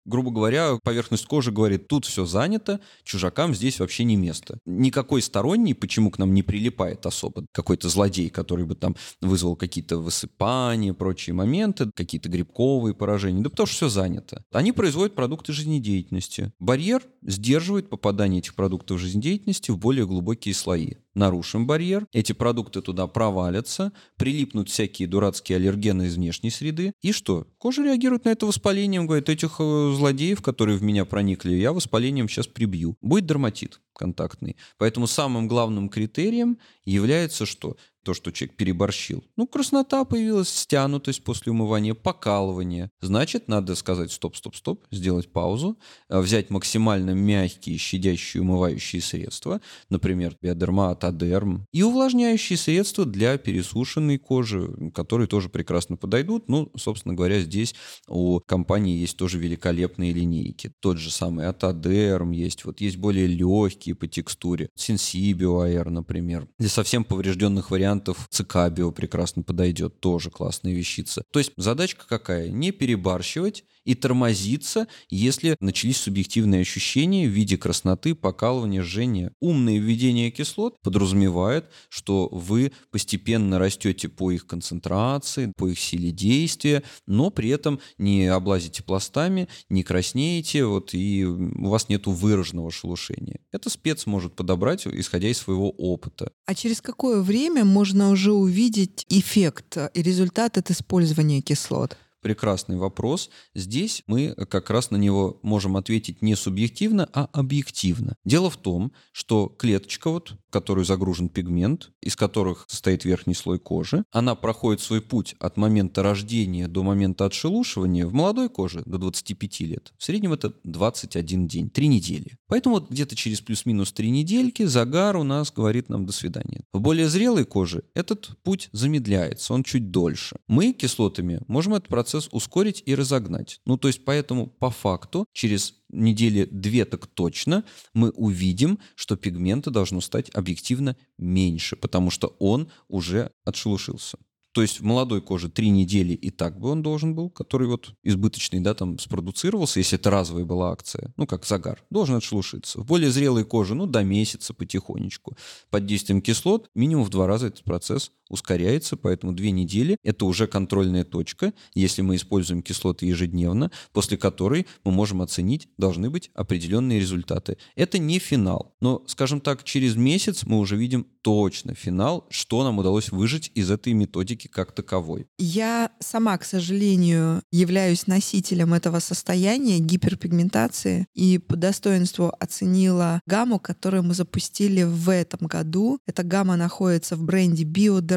Грубо 0.04 0.32
говоря, 0.32 0.80
поверхность 0.84 1.28
кожи 1.28 1.54
говорит, 1.54 1.88
тут 1.88 2.04
все 2.04 2.26
занято, 2.26 2.82
чужакам 3.06 3.56
здесь 3.56 3.80
вообще 3.80 4.04
не 4.04 4.18
место. 4.18 4.58
Никакой 4.66 5.13
такой 5.14 5.22
сторонний, 5.22 5.76
почему 5.76 6.10
к 6.10 6.18
нам 6.18 6.34
не 6.34 6.42
прилипает 6.42 7.06
особо 7.06 7.46
какой-то 7.52 7.88
злодей, 7.88 8.32
который 8.32 8.66
бы 8.66 8.74
там 8.74 8.96
вызвал 9.22 9.56
какие-то 9.56 10.00
высыпания, 10.00 10.92
прочие 10.96 11.36
моменты, 11.36 11.92
какие-то 11.94 12.30
грибковые 12.30 12.96
поражения. 12.96 13.44
Да 13.44 13.52
потому 13.52 13.68
что 13.68 13.76
все 13.76 13.90
занято. 13.90 14.44
Они 14.52 14.72
производят 14.72 15.14
продукты 15.14 15.54
жизнедеятельности. 15.54 16.52
Барьер 16.58 17.04
сдерживает 17.22 17.92
попадание 17.92 18.40
этих 18.40 18.56
продуктов 18.56 19.00
жизнедеятельности 19.00 19.70
в 19.70 19.78
более 19.78 20.08
глубокие 20.08 20.56
слои 20.56 20.94
нарушим 21.16 21.68
барьер, 21.68 22.08
эти 22.12 22.34
продукты 22.34 22.82
туда 22.82 23.08
провалятся, 23.08 23.92
прилипнут 24.18 24.70
всякие 24.70 25.08
дурацкие 25.08 25.58
аллергены 25.58 26.08
из 26.08 26.16
внешней 26.16 26.50
среды. 26.50 26.94
И 27.02 27.12
что? 27.12 27.48
Кожа 27.58 27.84
реагирует 27.84 28.26
на 28.26 28.30
это 28.30 28.46
воспалением, 28.46 29.06
говорит, 29.06 29.30
этих 29.30 29.58
э, 29.60 29.94
злодеев, 29.96 30.42
которые 30.42 30.78
в 30.78 30.84
меня 30.84 31.06
проникли, 31.06 31.54
я 31.54 31.72
воспалением 31.72 32.28
сейчас 32.28 32.48
прибью. 32.48 32.98
Будет 33.02 33.26
дерматит 33.26 33.80
контактный. 33.94 34.58
Поэтому 34.78 35.08
самым 35.08 35.48
главным 35.48 35.90
критерием 35.90 36.60
является 36.86 37.46
что? 37.46 37.78
То, 38.04 38.14
что 38.14 38.32
человек 38.32 38.56
переборщил. 38.58 39.24
Ну, 39.38 39.48
краснота 39.48 40.04
появилась, 40.06 40.50
стянутость 40.50 41.24
после 41.24 41.52
умывания, 41.52 41.94
покалывание. 41.94 42.90
Значит, 43.02 43.48
надо 43.48 43.76
сказать 43.76 44.12
стоп, 44.12 44.36
стоп, 44.36 44.56
стоп, 44.56 44.86
сделать 44.92 45.32
паузу, 45.32 45.78
э, 46.10 46.20
взять 46.20 46.50
максимально 46.50 47.12
мягкие, 47.12 47.78
щадящие, 47.78 48.42
умывающие 48.42 49.02
средства, 49.02 49.62
например, 49.90 50.36
биодермат, 50.42 51.04
адерм, 51.04 51.66
и 51.72 51.82
увлажняющие 51.84 52.58
средства 52.58 53.06
для 53.06 53.38
пересушенной 53.38 54.18
кожи, 54.18 54.92
которые 54.94 55.28
тоже 55.28 55.50
прекрасно 55.50 55.98
подойдут. 55.98 56.50
Ну, 56.50 56.72
собственно 56.76 57.14
говоря, 57.14 57.40
здесь 57.40 57.76
у 58.08 58.40
компании 58.40 58.98
есть 58.98 59.18
тоже 59.18 59.40
великолепные 59.40 60.14
линейки. 60.14 60.72
Тот 60.80 60.98
же 60.98 61.10
самый 61.12 61.48
Атадерм 61.48 62.32
есть, 62.32 62.66
вот 62.66 62.82
есть 62.82 62.98
более 62.98 63.28
легкие 63.28 63.96
по 63.96 64.08
текстуре, 64.08 64.70
Air, 64.76 65.90
например. 65.90 66.48
Для 66.60 66.70
совсем 66.70 67.04
поврежденных 67.04 67.72
вариантов 67.72 67.93
вариантов 67.94 68.28
цикабио 68.30 68.92
прекрасно 68.92 69.44
подойдет, 69.44 70.00
тоже 70.00 70.30
классная 70.32 70.74
вещица. 70.74 71.24
То 71.32 71.40
есть 71.40 71.52
задачка 71.58 72.06
какая? 72.08 72.50
Не 72.50 72.72
перебарщивать 72.72 73.64
и 73.86 73.96
тормозиться, 73.96 74.88
если 75.10 75.56
начались 75.60 75.98
субъективные 75.98 76.62
ощущения 76.62 77.28
в 77.28 77.32
виде 77.32 77.58
красноты, 77.58 78.16
покалывания, 78.16 78.82
жжения. 78.82 79.32
Умное 79.42 79.78
введение 79.78 80.32
кислот 80.32 80.76
подразумевает, 80.82 81.66
что 81.90 82.30
вы 82.32 82.72
постепенно 82.92 83.60
растете 83.60 84.10
по 84.10 84.32
их 84.32 84.48
концентрации, 84.48 85.52
по 85.58 85.68
их 85.68 85.80
силе 85.80 86.12
действия, 86.12 86.84
но 87.08 87.30
при 87.30 87.50
этом 87.50 87.80
не 87.98 88.28
облазите 88.28 88.84
пластами, 88.84 89.48
не 89.70 89.84
краснеете, 89.84 90.66
вот, 90.66 90.94
и 90.94 91.26
у 91.26 91.68
вас 91.68 91.90
нет 91.90 92.08
выраженного 92.08 92.72
шелушения. 92.72 93.40
Это 93.52 93.70
спец 93.70 94.06
может 94.06 94.36
подобрать, 94.36 94.88
исходя 94.88 95.28
из 95.28 95.38
своего 95.38 95.70
опыта. 95.72 96.32
А 96.46 96.56
через 96.56 96.82
какое 96.82 97.22
время 97.22 97.66
можно 97.66 97.83
уже 98.10 98.32
увидеть 98.32 99.06
эффект 99.10 99.78
и 99.94 100.02
результат 100.02 100.58
от 100.58 100.72
использования 100.72 101.42
кислот? 101.42 101.98
Прекрасный 102.24 102.78
вопрос. 102.78 103.30
Здесь 103.54 104.02
мы 104.08 104.34
как 104.50 104.72
раз 104.72 104.90
на 104.90 104.98
него 104.98 105.40
можем 105.44 105.78
ответить 105.78 106.22
не 106.24 106.36
субъективно, 106.36 107.08
а 107.14 107.30
объективно. 107.34 108.16
Дело 108.26 108.50
в 108.50 108.58
том, 108.58 108.94
что 109.12 109.48
клеточка, 109.48 110.10
вот, 110.10 110.36
в 110.48 110.52
которую 110.52 110.86
загружен 110.86 111.30
пигмент, 111.30 111.92
из 112.02 112.16
которых 112.16 112.66
состоит 112.68 113.06
верхний 113.06 113.34
слой 113.34 113.60
кожи, 113.60 114.04
она 114.12 114.36
проходит 114.36 114.82
свой 114.82 115.02
путь 115.02 115.36
от 115.40 115.58
момента 115.58 116.02
рождения 116.02 116.68
до 116.68 116.84
момента 116.84 117.26
отшелушивания 117.26 118.08
в 118.08 118.14
молодой 118.14 118.50
коже 118.50 118.84
до 118.86 118.98
25 118.98 119.60
лет. 119.62 119.94
В 119.98 120.04
среднем 120.04 120.34
это 120.34 120.54
21 120.64 121.48
день, 121.48 121.70
3 121.70 121.88
недели. 121.88 122.38
Поэтому 122.48 122.76
вот 122.76 122.90
где-то 122.90 123.16
через 123.16 123.42
плюс-минус 123.42 123.92
3 123.92 124.10
недельки 124.10 124.64
загар 124.64 125.18
у 125.18 125.24
нас 125.24 125.52
говорит 125.52 125.90
нам 125.90 126.06
до 126.06 126.14
свидания. 126.14 126.64
В 126.72 126.80
более 126.80 127.10
зрелой 127.10 127.44
коже 127.44 127.84
этот 127.94 128.32
путь 128.44 128.70
замедляется, 128.72 129.54
он 129.54 129.64
чуть 129.64 129.92
дольше. 129.92 130.38
Мы 130.48 130.72
кислотами 130.72 131.42
можем 131.48 131.74
этот 131.74 131.90
процесс 131.90 132.13
процесс 132.14 132.30
ускорить 132.32 132.84
и 132.86 132.96
разогнать. 132.96 133.60
Ну, 133.66 133.78
то 133.78 133.88
есть 133.88 134.06
поэтому 134.06 134.48
по 134.48 134.70
факту 134.70 135.26
через 135.34 135.76
недели 135.90 136.46
две 136.46 136.86
так 136.86 137.08
точно 137.08 137.64
мы 137.94 138.12
увидим, 138.12 138.80
что 138.96 139.16
пигмента 139.16 139.72
должно 139.72 140.02
стать 140.02 140.30
объективно 140.36 140.96
меньше, 141.18 141.76
потому 141.76 142.12
что 142.12 142.36
он 142.40 142.68
уже 142.88 143.32
отшелушился. 143.46 144.18
То 144.54 144.62
есть 144.62 144.80
в 144.80 144.84
молодой 144.84 145.20
коже 145.20 145.50
три 145.50 145.70
недели 145.72 146.14
и 146.14 146.30
так 146.30 146.60
бы 146.60 146.70
он 146.70 146.84
должен 146.84 147.16
был, 147.16 147.32
который 147.32 147.68
вот 147.68 147.96
избыточный, 148.04 148.60
да, 148.60 148.76
там 148.76 149.00
спродуцировался, 149.00 149.80
если 149.80 149.98
это 149.98 150.12
разовая 150.12 150.46
была 150.46 150.72
акция, 150.72 151.12
ну, 151.18 151.26
как 151.26 151.46
загар, 151.46 151.84
должен 151.90 152.16
отшелушиться. 152.16 152.80
В 152.80 152.86
более 152.86 153.10
зрелой 153.10 153.46
коже, 153.46 153.74
ну, 153.74 153.88
до 153.88 154.04
месяца 154.04 154.54
потихонечку. 154.54 155.36
Под 155.72 155.88
действием 155.88 156.22
кислот 156.22 156.70
минимум 156.76 157.04
в 157.04 157.10
два 157.10 157.26
раза 157.26 157.48
этот 157.48 157.64
процесс 157.64 158.12
ускоряется, 158.34 158.98
поэтому 158.98 159.32
две 159.34 159.52
недели– 159.52 159.98
это 160.04 160.26
уже 160.26 160.48
контрольная 160.48 161.04
точка, 161.04 161.54
если 161.76 162.02
мы 162.02 162.16
используем 162.16 162.64
кислоты 162.64 163.06
ежедневно, 163.06 163.72
после 163.94 164.18
которой 164.18 164.66
мы 164.84 164.92
можем 164.92 165.22
оценить, 165.22 165.70
должны 165.78 166.10
быть 166.10 166.32
определенные 166.34 167.00
результаты. 167.00 167.58
Это 167.76 168.00
не 168.00 168.18
финал, 168.18 168.76
но, 168.82 169.04
скажем 169.08 169.40
так, 169.40 169.64
через 169.64 169.96
месяц 169.96 170.44
мы 170.46 170.58
уже 170.58 170.76
видим 170.76 171.06
точно 171.22 171.74
финал, 171.74 172.28
что 172.30 172.64
нам 172.64 172.80
удалось 172.80 173.12
выжить 173.12 173.52
из 173.56 173.72
этой 173.72 173.94
методики 173.94 174.48
как 174.48 174.74
таковой. 174.74 175.26
Я 175.38 175.92
сама, 176.00 176.38
к 176.38 176.44
сожалению, 176.44 177.42
являюсь 177.52 178.08
носителем 178.08 178.74
этого 178.74 179.00
состояния 179.00 179.80
гиперпигментации 179.80 181.06
и 181.14 181.38
по 181.38 181.56
достоинству 181.56 182.34
оценила 182.40 183.22
гамму, 183.26 183.60
которую 183.60 184.04
мы 184.04 184.14
запустили 184.14 184.84
в 184.84 185.10
этом 185.10 185.48
году. 185.48 186.00
Эта 186.06 186.24
гамма 186.24 186.58
находится 186.58 187.16
в 187.16 187.24
бренде 187.24 187.64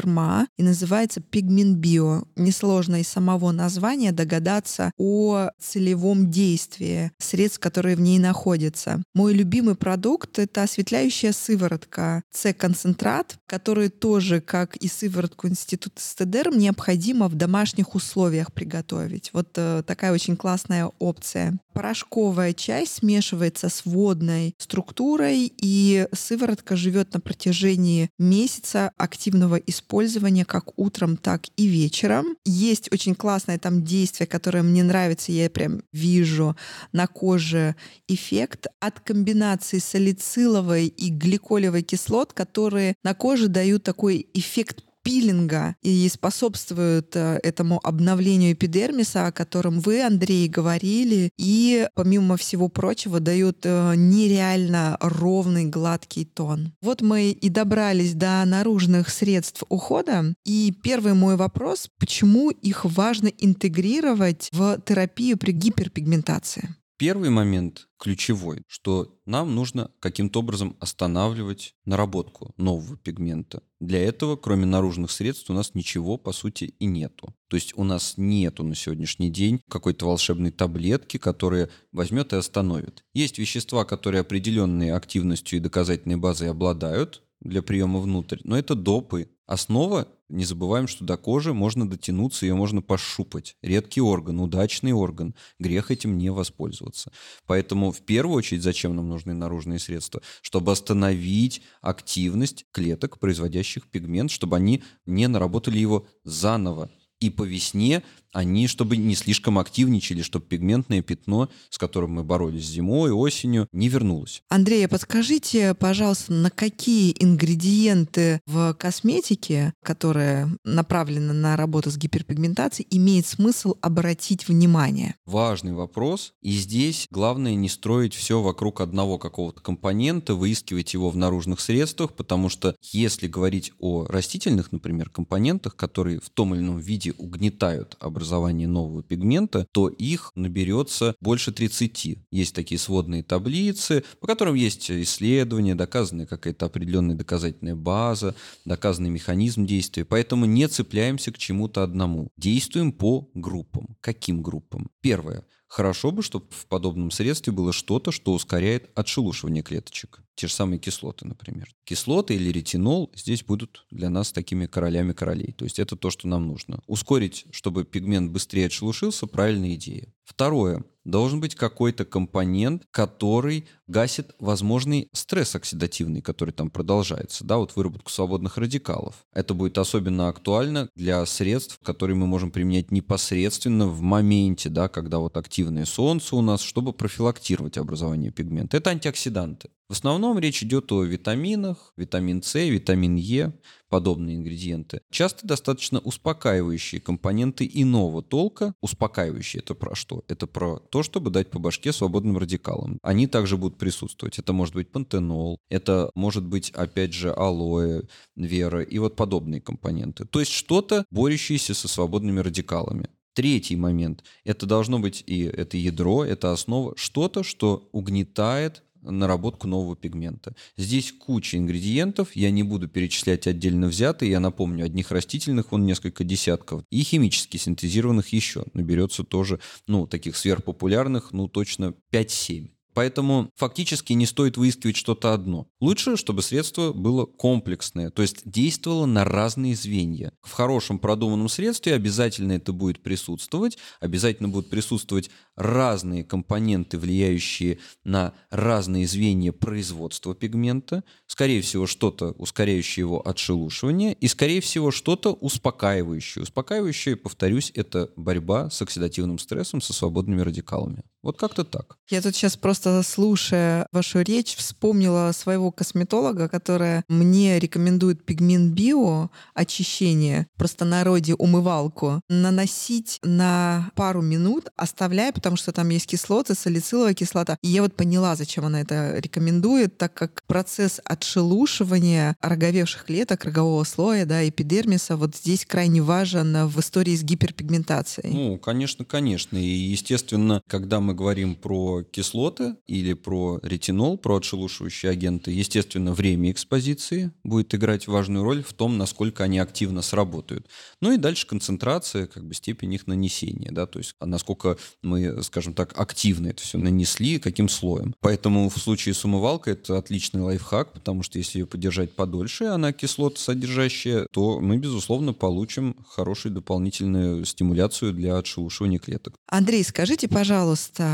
Биодерма 0.07 0.47
и 0.57 0.63
называется 0.63 1.19
Pigment 1.19 1.75
Bio. 1.75 2.25
Несложно 2.35 3.01
из 3.01 3.07
самого 3.07 3.51
названия 3.51 4.11
догадаться 4.11 4.91
о 4.97 5.49
целевом 5.59 6.31
действии 6.31 7.11
средств, 7.19 7.59
которые 7.59 7.95
в 7.95 8.01
ней 8.01 8.19
находятся. 8.19 9.01
Мой 9.13 9.33
любимый 9.33 9.75
продукт— 9.75 10.39
это 10.39 10.63
осветляющая 10.63 11.33
сыворотка 11.33 12.23
С-концентрат, 12.31 13.37
который 13.45 13.89
тоже, 13.89 14.41
как 14.41 14.75
и 14.77 14.87
сыворотку 14.87 15.47
Института 15.47 16.01
Стедер, 16.01 16.55
необходимо 16.55 17.27
в 17.27 17.35
домашних 17.35 17.95
условиях 17.95 18.53
приготовить. 18.53 19.31
Вот 19.33 19.49
э, 19.55 19.83
такая 19.85 20.13
очень 20.13 20.37
классная 20.37 20.89
опция. 20.99 21.59
Порошковая 21.77 22.53
часть 22.53 22.95
смешивается 22.95 23.69
с 23.69 23.85
водной 23.85 24.55
структурой, 24.57 25.53
и 25.61 26.07
сыворотка 26.11 26.75
живет 26.75 27.13
на 27.13 27.19
протяжении 27.19 28.09
месяца 28.17 28.91
активного 28.97 29.57
использования 29.57 30.43
как 30.43 30.75
утром, 30.79 31.17
так 31.17 31.43
и 31.55 31.67
вечером. 31.67 32.35
Есть 32.45 32.91
очень 32.91 33.13
классное 33.13 33.59
там 33.59 33.83
действие, 33.83 34.25
которое 34.25 34.63
мне 34.63 34.81
нравится, 34.81 35.31
я 35.31 35.51
прям 35.51 35.83
вижу 35.93 36.57
на 36.93 37.05
коже 37.05 37.75
эффект 38.07 38.65
от 38.79 38.99
комбинации 38.99 39.77
салициловой 39.77 40.87
и 40.87 41.11
гликолевой 41.11 41.83
кислот, 41.83 42.33
которые 42.33 42.95
на 43.03 43.13
коже 43.13 43.49
дают 43.49 43.83
такой 43.83 44.27
эффект 44.33 44.83
пилинга 45.07 45.75
и 45.81 46.09
способствуют 46.09 47.15
э, 47.15 47.39
этому 47.41 47.79
обновлению 47.81 48.51
эпидермиса, 48.51 49.27
о 49.27 49.31
котором 49.31 49.79
вы, 49.79 50.01
Андрей, 50.01 50.49
говорили, 50.49 51.29
и, 51.37 51.87
помимо 51.95 52.35
всего 52.35 52.67
прочего, 52.67 53.21
дают 53.21 53.59
э, 53.63 53.93
нереально 53.95 54.97
ровный 54.99 55.63
гладкий 55.65 56.25
тон. 56.25 56.73
Вот 56.81 57.01
мы 57.01 57.31
и 57.31 57.49
добрались 57.49 58.15
до 58.15 58.43
наружных 58.45 59.09
средств 59.09 59.63
ухода, 59.69 60.33
и 60.45 60.73
первый 60.83 61.13
мой 61.13 61.37
вопрос, 61.37 61.87
почему 61.97 62.49
их 62.49 62.83
важно 62.83 63.29
интегрировать 63.37 64.49
в 64.51 64.81
терапию 64.85 65.37
при 65.37 65.51
гиперпигментации? 65.53 66.75
Первый 66.97 67.29
момент 67.29 67.89
ключевой, 67.99 68.63
что 68.67 69.19
нам 69.27 69.53
нужно 69.53 69.91
каким-то 69.99 70.39
образом 70.39 70.75
останавливать 70.79 71.75
наработку 71.85 72.55
нового 72.57 72.97
пигмента. 72.97 73.61
Для 73.79 74.03
этого, 74.03 74.35
кроме 74.35 74.65
наружных 74.65 75.11
средств, 75.11 75.47
у 75.51 75.53
нас 75.53 75.75
ничего, 75.75 76.17
по 76.17 76.31
сути, 76.31 76.73
и 76.79 76.85
нету. 76.87 77.35
То 77.49 77.55
есть 77.55 77.77
у 77.77 77.83
нас 77.83 78.15
нету 78.17 78.63
на 78.63 78.73
сегодняшний 78.73 79.29
день 79.29 79.61
какой-то 79.69 80.07
волшебной 80.07 80.49
таблетки, 80.49 81.17
которая 81.17 81.69
возьмет 81.91 82.33
и 82.33 82.37
остановит. 82.37 83.03
Есть 83.13 83.37
вещества, 83.37 83.85
которые 83.85 84.21
определенной 84.21 84.89
активностью 84.89 85.59
и 85.59 85.61
доказательной 85.61 86.17
базой 86.17 86.49
обладают, 86.49 87.21
для 87.41 87.61
приема 87.61 87.99
внутрь, 87.99 88.39
но 88.43 88.57
это 88.57 88.75
допы. 88.75 89.29
Основа, 89.45 90.07
не 90.27 90.43
забываем, 90.43 90.87
что 90.87 91.05
до 91.05 91.15
кожи 91.15 91.53
можно 91.53 91.89
дотянуться, 91.89 92.45
ее 92.45 92.53
можно 92.53 92.81
пощупать. 92.81 93.55
Редкий 93.61 94.01
орган, 94.01 94.41
удачный 94.41 94.91
орган. 94.91 95.35
Грех 95.57 95.89
этим 95.89 96.17
не 96.17 96.29
воспользоваться. 96.29 97.13
Поэтому 97.45 97.91
в 97.91 98.01
первую 98.01 98.35
очередь 98.35 98.63
зачем 98.63 98.95
нам 98.95 99.07
нужны 99.07 99.33
наружные 99.33 99.79
средства? 99.79 100.21
Чтобы 100.41 100.73
остановить 100.73 101.61
активность 101.81 102.65
клеток, 102.71 103.19
производящих 103.19 103.87
пигмент, 103.89 104.31
чтобы 104.31 104.57
они 104.57 104.83
не 105.05 105.27
наработали 105.27 105.79
его 105.79 106.07
заново 106.25 106.89
и 107.19 107.29
по 107.29 107.43
весне 107.43 108.03
они, 108.33 108.67
чтобы 108.67 108.97
не 108.97 109.15
слишком 109.15 109.59
активничали, 109.59 110.21
чтобы 110.21 110.45
пигментное 110.45 111.01
пятно, 111.01 111.49
с 111.69 111.77
которым 111.77 112.11
мы 112.11 112.23
боролись 112.23 112.65
зимой, 112.65 113.11
осенью, 113.11 113.67
не 113.71 113.89
вернулось. 113.89 114.43
Андрей, 114.49 114.85
а 114.85 114.89
подскажите, 114.89 115.73
пожалуйста, 115.73 116.33
на 116.33 116.49
какие 116.49 117.15
ингредиенты 117.17 118.41
в 118.45 118.73
косметике, 118.73 119.73
которая 119.83 120.49
направлена 120.63 121.33
на 121.33 121.55
работу 121.55 121.89
с 121.89 121.97
гиперпигментацией, 121.97 122.87
имеет 122.91 123.25
смысл 123.25 123.75
обратить 123.81 124.47
внимание? 124.47 125.15
Важный 125.25 125.73
вопрос. 125.73 126.33
И 126.41 126.51
здесь 126.51 127.07
главное 127.11 127.55
не 127.55 127.69
строить 127.69 128.13
все 128.13 128.41
вокруг 128.41 128.81
одного 128.81 129.17
какого-то 129.17 129.61
компонента, 129.61 130.35
выискивать 130.35 130.93
его 130.93 131.09
в 131.09 131.17
наружных 131.17 131.59
средствах, 131.59 132.13
потому 132.13 132.49
что 132.49 132.75
если 132.81 133.27
говорить 133.27 133.73
о 133.79 134.05
растительных, 134.05 134.71
например, 134.71 135.09
компонентах, 135.09 135.75
которые 135.75 136.19
в 136.19 136.29
том 136.29 136.53
или 136.53 136.61
ином 136.61 136.79
виде 136.79 137.13
угнетают 137.17 137.95
образование 137.99 138.16
образования 138.17 138.67
нового 138.67 139.03
пигмента, 139.03 139.67
то 139.71 139.87
их 139.87 140.31
наберется 140.35 141.15
больше 141.21 141.51
30. 141.51 142.17
Есть 142.31 142.55
такие 142.55 142.79
сводные 142.79 143.23
таблицы, 143.23 144.03
по 144.19 144.27
которым 144.27 144.55
есть 144.55 144.89
исследования, 144.89 145.75
доказанная 145.75 146.25
какая-то 146.25 146.65
определенная 146.65 147.15
доказательная 147.15 147.75
база, 147.75 148.35
доказанный 148.65 149.09
механизм 149.09 149.65
действия. 149.65 150.03
Поэтому 150.03 150.45
не 150.45 150.67
цепляемся 150.67 151.31
к 151.31 151.37
чему-то 151.37 151.83
одному. 151.83 152.29
Действуем 152.37 152.91
по 152.91 153.29
группам. 153.33 153.95
Каким 154.01 154.41
группам? 154.41 154.89
Первое. 155.01 155.45
Хорошо 155.67 156.11
бы, 156.11 156.23
чтобы 156.23 156.47
в 156.49 156.65
подобном 156.67 157.11
средстве 157.11 157.51
было 157.51 157.73
что-то, 157.73 158.11
что 158.11 158.33
ускоряет 158.33 158.89
отшелушивание 158.95 159.63
клеточек. 159.63 160.21
Те 160.35 160.47
же 160.47 160.53
самые 160.53 160.79
кислоты, 160.79 161.27
например. 161.27 161.67
Кислоты 161.83 162.35
или 162.35 162.51
ретинол 162.51 163.11
здесь 163.15 163.43
будут 163.43 163.85
для 163.91 164.09
нас 164.09 164.31
такими 164.31 164.65
королями 164.65 165.11
королей. 165.11 165.51
То 165.51 165.65
есть 165.65 165.79
это 165.79 165.95
то, 165.95 166.09
что 166.09 166.27
нам 166.27 166.47
нужно. 166.47 166.79
Ускорить, 166.87 167.45
чтобы 167.51 167.83
пигмент 167.83 168.31
быстрее 168.31 168.67
отшелушился, 168.67 169.27
правильная 169.27 169.75
идея. 169.75 170.13
Второе 170.23 170.83
должен 171.07 171.39
быть 171.39 171.55
какой-то 171.55 172.05
компонент, 172.05 172.83
который 172.91 173.65
гасит 173.87 174.35
возможный 174.39 175.09
стресс 175.13 175.55
оксидативный, 175.55 176.21
который 176.21 176.51
там 176.51 176.69
продолжается, 176.69 177.45
да, 177.45 177.57
вот 177.57 177.75
выработку 177.75 178.11
свободных 178.11 178.57
радикалов. 178.57 179.25
Это 179.33 179.53
будет 179.53 179.77
особенно 179.77 180.27
актуально 180.27 180.89
для 180.95 181.25
средств, 181.25 181.79
которые 181.81 182.15
мы 182.15 182.27
можем 182.27 182.51
применять 182.51 182.91
непосредственно 182.91 183.87
в 183.87 184.01
моменте, 184.01 184.69
да, 184.69 184.89
когда 184.89 185.19
вот 185.19 185.37
активное 185.37 185.85
солнце 185.85 186.35
у 186.35 186.41
нас, 186.41 186.61
чтобы 186.61 186.93
профилактировать 186.93 187.77
образование 187.77 188.31
пигмента. 188.31 188.77
Это 188.77 188.89
антиоксиданты. 188.89 189.69
В 189.87 189.93
основном 189.93 190.37
речь 190.37 190.61
идет 190.63 190.91
о 190.91 191.03
витаминах, 191.03 191.93
витамин 191.95 192.43
С, 192.43 192.55
витамин 192.55 193.15
Е, 193.15 193.53
подобные 193.89 194.37
ингредиенты. 194.37 195.01
Часто 195.11 195.47
достаточно 195.47 195.99
успокаивающие 195.99 197.01
компоненты 197.01 197.69
иного 197.71 198.21
толка. 198.21 198.73
Успокаивающие 198.81 199.61
это 199.61 199.73
про 199.75 199.95
что? 199.95 200.23
Это 200.27 200.47
про 200.47 200.79
то, 200.79 201.03
чтобы 201.03 201.29
дать 201.29 201.49
по 201.49 201.59
башке 201.59 201.91
свободным 201.93 202.37
радикалам. 202.37 202.99
Они 203.01 203.27
также 203.27 203.57
будут 203.57 203.77
присутствовать. 203.77 204.39
Это 204.39 204.53
может 204.53 204.73
быть 204.73 204.91
пантенол, 204.91 205.59
это 205.69 206.11
может 206.15 206.45
быть, 206.45 206.71
опять 206.71 207.13
же, 207.13 207.31
алоэ, 207.31 208.03
вера 208.35 208.81
и 208.81 208.99
вот 208.99 209.15
подобные 209.15 209.61
компоненты. 209.61 210.25
То 210.25 210.39
есть 210.39 210.51
что-то, 210.51 211.05
борющееся 211.11 211.73
со 211.73 211.87
свободными 211.87 212.39
радикалами. 212.39 213.09
Третий 213.33 213.75
момент. 213.75 214.23
Это 214.45 214.65
должно 214.65 214.97
быть 214.97 215.23
и 215.27 215.43
это 215.43 215.77
ядро, 215.77 216.25
это 216.25 216.51
основа, 216.53 216.95
что-то, 216.97 217.43
что 217.43 217.87
угнетает 217.91 218.83
наработку 219.11 219.67
нового 219.67 219.95
пигмента. 219.95 220.55
Здесь 220.77 221.11
куча 221.11 221.57
ингредиентов, 221.57 222.35
я 222.35 222.51
не 222.51 222.63
буду 222.63 222.87
перечислять 222.87 223.47
отдельно 223.47 223.87
взятые, 223.87 224.31
я 224.31 224.39
напомню, 224.39 224.85
одних 224.85 225.11
растительных 225.11 225.71
вон 225.71 225.85
несколько 225.85 226.23
десятков, 226.23 226.83
и 226.89 227.03
химически 227.03 227.57
синтезированных 227.57 228.29
еще 228.29 228.65
наберется 228.73 229.23
тоже, 229.23 229.59
ну, 229.87 230.07
таких 230.07 230.37
сверхпопулярных, 230.37 231.31
ну, 231.31 231.47
точно 231.47 231.93
5-7. 232.11 232.69
Поэтому 232.97 233.51
фактически 233.55 234.13
не 234.13 234.25
стоит 234.25 234.57
выискивать 234.57 234.95
что-то 234.95 235.31
одно. 235.31 235.67
Лучше, 235.79 236.17
чтобы 236.17 236.41
средство 236.41 236.93
было 236.93 237.25
комплексное, 237.27 238.09
то 238.09 238.23
есть 238.23 238.41
действовало 238.43 239.05
на 239.05 239.23
разные 239.23 239.75
звенья. 239.75 240.33
В 240.41 240.53
хорошем 240.53 240.97
продуманном 240.97 241.47
средстве 241.47 241.93
обязательно 241.93 242.53
это 242.53 242.73
будет 242.73 243.03
присутствовать, 243.03 243.77
обязательно 243.99 244.49
будут 244.49 244.71
присутствовать 244.71 245.29
разные 245.55 246.23
компоненты, 246.23 246.97
влияющие 246.97 247.77
на 248.03 248.33
разные 248.49 249.05
звенья 249.05 249.51
производства 249.51 250.33
пигмента, 250.33 251.03
скорее 251.27 251.61
всего, 251.61 251.85
что-то 251.85 252.31
ускоряющее 252.31 253.03
его 253.03 253.27
отшелушивание 253.27 254.13
и, 254.13 254.27
скорее 254.27 254.59
всего, 254.59 254.89
что-то 254.89 255.33
успокаивающее. 255.33 256.41
Успокаивающее, 256.41 257.15
повторюсь, 257.15 257.71
это 257.75 258.09
борьба 258.15 258.71
с 258.71 258.81
оксидативным 258.81 259.37
стрессом, 259.37 259.81
со 259.81 259.93
свободными 259.93 260.41
радикалами. 260.41 261.03
Вот 261.27 261.37
как-то 261.37 261.65
так. 261.65 261.97
Я 262.09 262.21
тут 262.21 262.37
сейчас 262.37 262.55
просто, 262.55 263.03
слушая 263.03 263.85
вашу 263.91 264.21
речь, 264.21 264.55
вспомнила 264.55 265.33
своего 265.33 265.71
косметолога, 265.71 266.47
которая 266.47 267.03
мне 267.09 267.59
рекомендует 267.59 268.23
пигмент 268.23 268.73
био 268.73 269.27
очищение, 269.53 270.47
просто 270.55 270.85
народе 270.85 271.35
умывалку, 271.35 272.21
наносить 272.29 273.19
на 273.23 273.91
пару 273.95 274.21
минут, 274.21 274.69
оставляя, 274.77 275.33
потому 275.33 275.57
что 275.57 275.73
там 275.73 275.89
есть 275.89 276.07
кислоты, 276.07 276.55
салициловая 276.55 277.13
кислота. 277.13 277.57
И 277.61 277.67
я 277.67 277.81
вот 277.81 277.93
поняла, 277.93 278.37
зачем 278.37 278.63
она 278.63 278.79
это 278.79 279.17
рекомендует, 279.17 279.97
так 279.97 280.13
как 280.13 280.43
процесс 280.47 281.01
отшелушивания 281.03 282.37
роговевших 282.39 283.03
клеток, 283.03 283.43
рогового 283.43 283.83
слоя, 283.83 284.25
да, 284.25 284.47
эпидермиса, 284.47 285.17
вот 285.17 285.35
здесь 285.35 285.65
крайне 285.65 286.01
важен 286.01 286.67
в 286.67 286.79
истории 286.79 287.17
с 287.17 287.23
гиперпигментацией. 287.23 288.33
Ну, 288.33 288.57
конечно, 288.57 289.03
конечно. 289.03 289.57
И, 289.57 289.67
естественно, 289.67 290.61
когда 290.69 291.01
мы 291.01 291.16
говорим 291.17 291.55
про 291.55 292.03
кислоты 292.03 292.75
или 292.85 293.13
про 293.13 293.59
ретинол, 293.63 294.17
про 294.17 294.37
отшелушивающие 294.37 295.11
агенты, 295.11 295.51
естественно, 295.51 296.13
время 296.13 296.51
экспозиции 296.51 297.31
будет 297.43 297.75
играть 297.75 298.07
важную 298.07 298.43
роль 298.45 298.63
в 298.63 298.71
том, 298.73 298.97
насколько 298.97 299.43
они 299.43 299.59
активно 299.59 300.01
сработают. 300.01 300.67
Ну 301.01 301.11
и 301.11 301.17
дальше 301.17 301.47
концентрация, 301.47 302.27
как 302.27 302.45
бы 302.45 302.53
степень 302.53 302.93
их 302.93 303.07
нанесения, 303.07 303.71
да, 303.71 303.85
то 303.85 303.99
есть 303.99 304.13
насколько 304.21 304.77
мы, 305.01 305.43
скажем 305.43 305.73
так, 305.73 305.99
активно 305.99 306.47
это 306.47 306.61
все 306.61 306.77
нанесли, 306.77 307.39
каким 307.39 307.67
слоем. 307.67 308.13
Поэтому 308.21 308.69
в 308.69 308.77
случае 308.77 309.13
с 309.13 309.25
умывалкой 309.25 309.73
это 309.73 309.97
отличный 309.97 310.41
лайфхак, 310.41 310.93
потому 310.93 311.23
что 311.23 311.39
если 311.39 311.59
ее 311.59 311.65
подержать 311.65 312.15
подольше, 312.15 312.65
она 312.65 312.93
кислота 312.93 313.39
содержащая, 313.39 314.27
то 314.31 314.59
мы, 314.59 314.77
безусловно, 314.77 315.33
получим 315.33 315.95
хорошую 316.07 316.53
дополнительную 316.53 317.43
стимуляцию 317.45 318.13
для 318.13 318.37
отшелушивания 318.37 318.99
клеток. 318.99 319.35
Андрей, 319.47 319.83
скажите, 319.83 320.27
пожалуйста, 320.27 321.06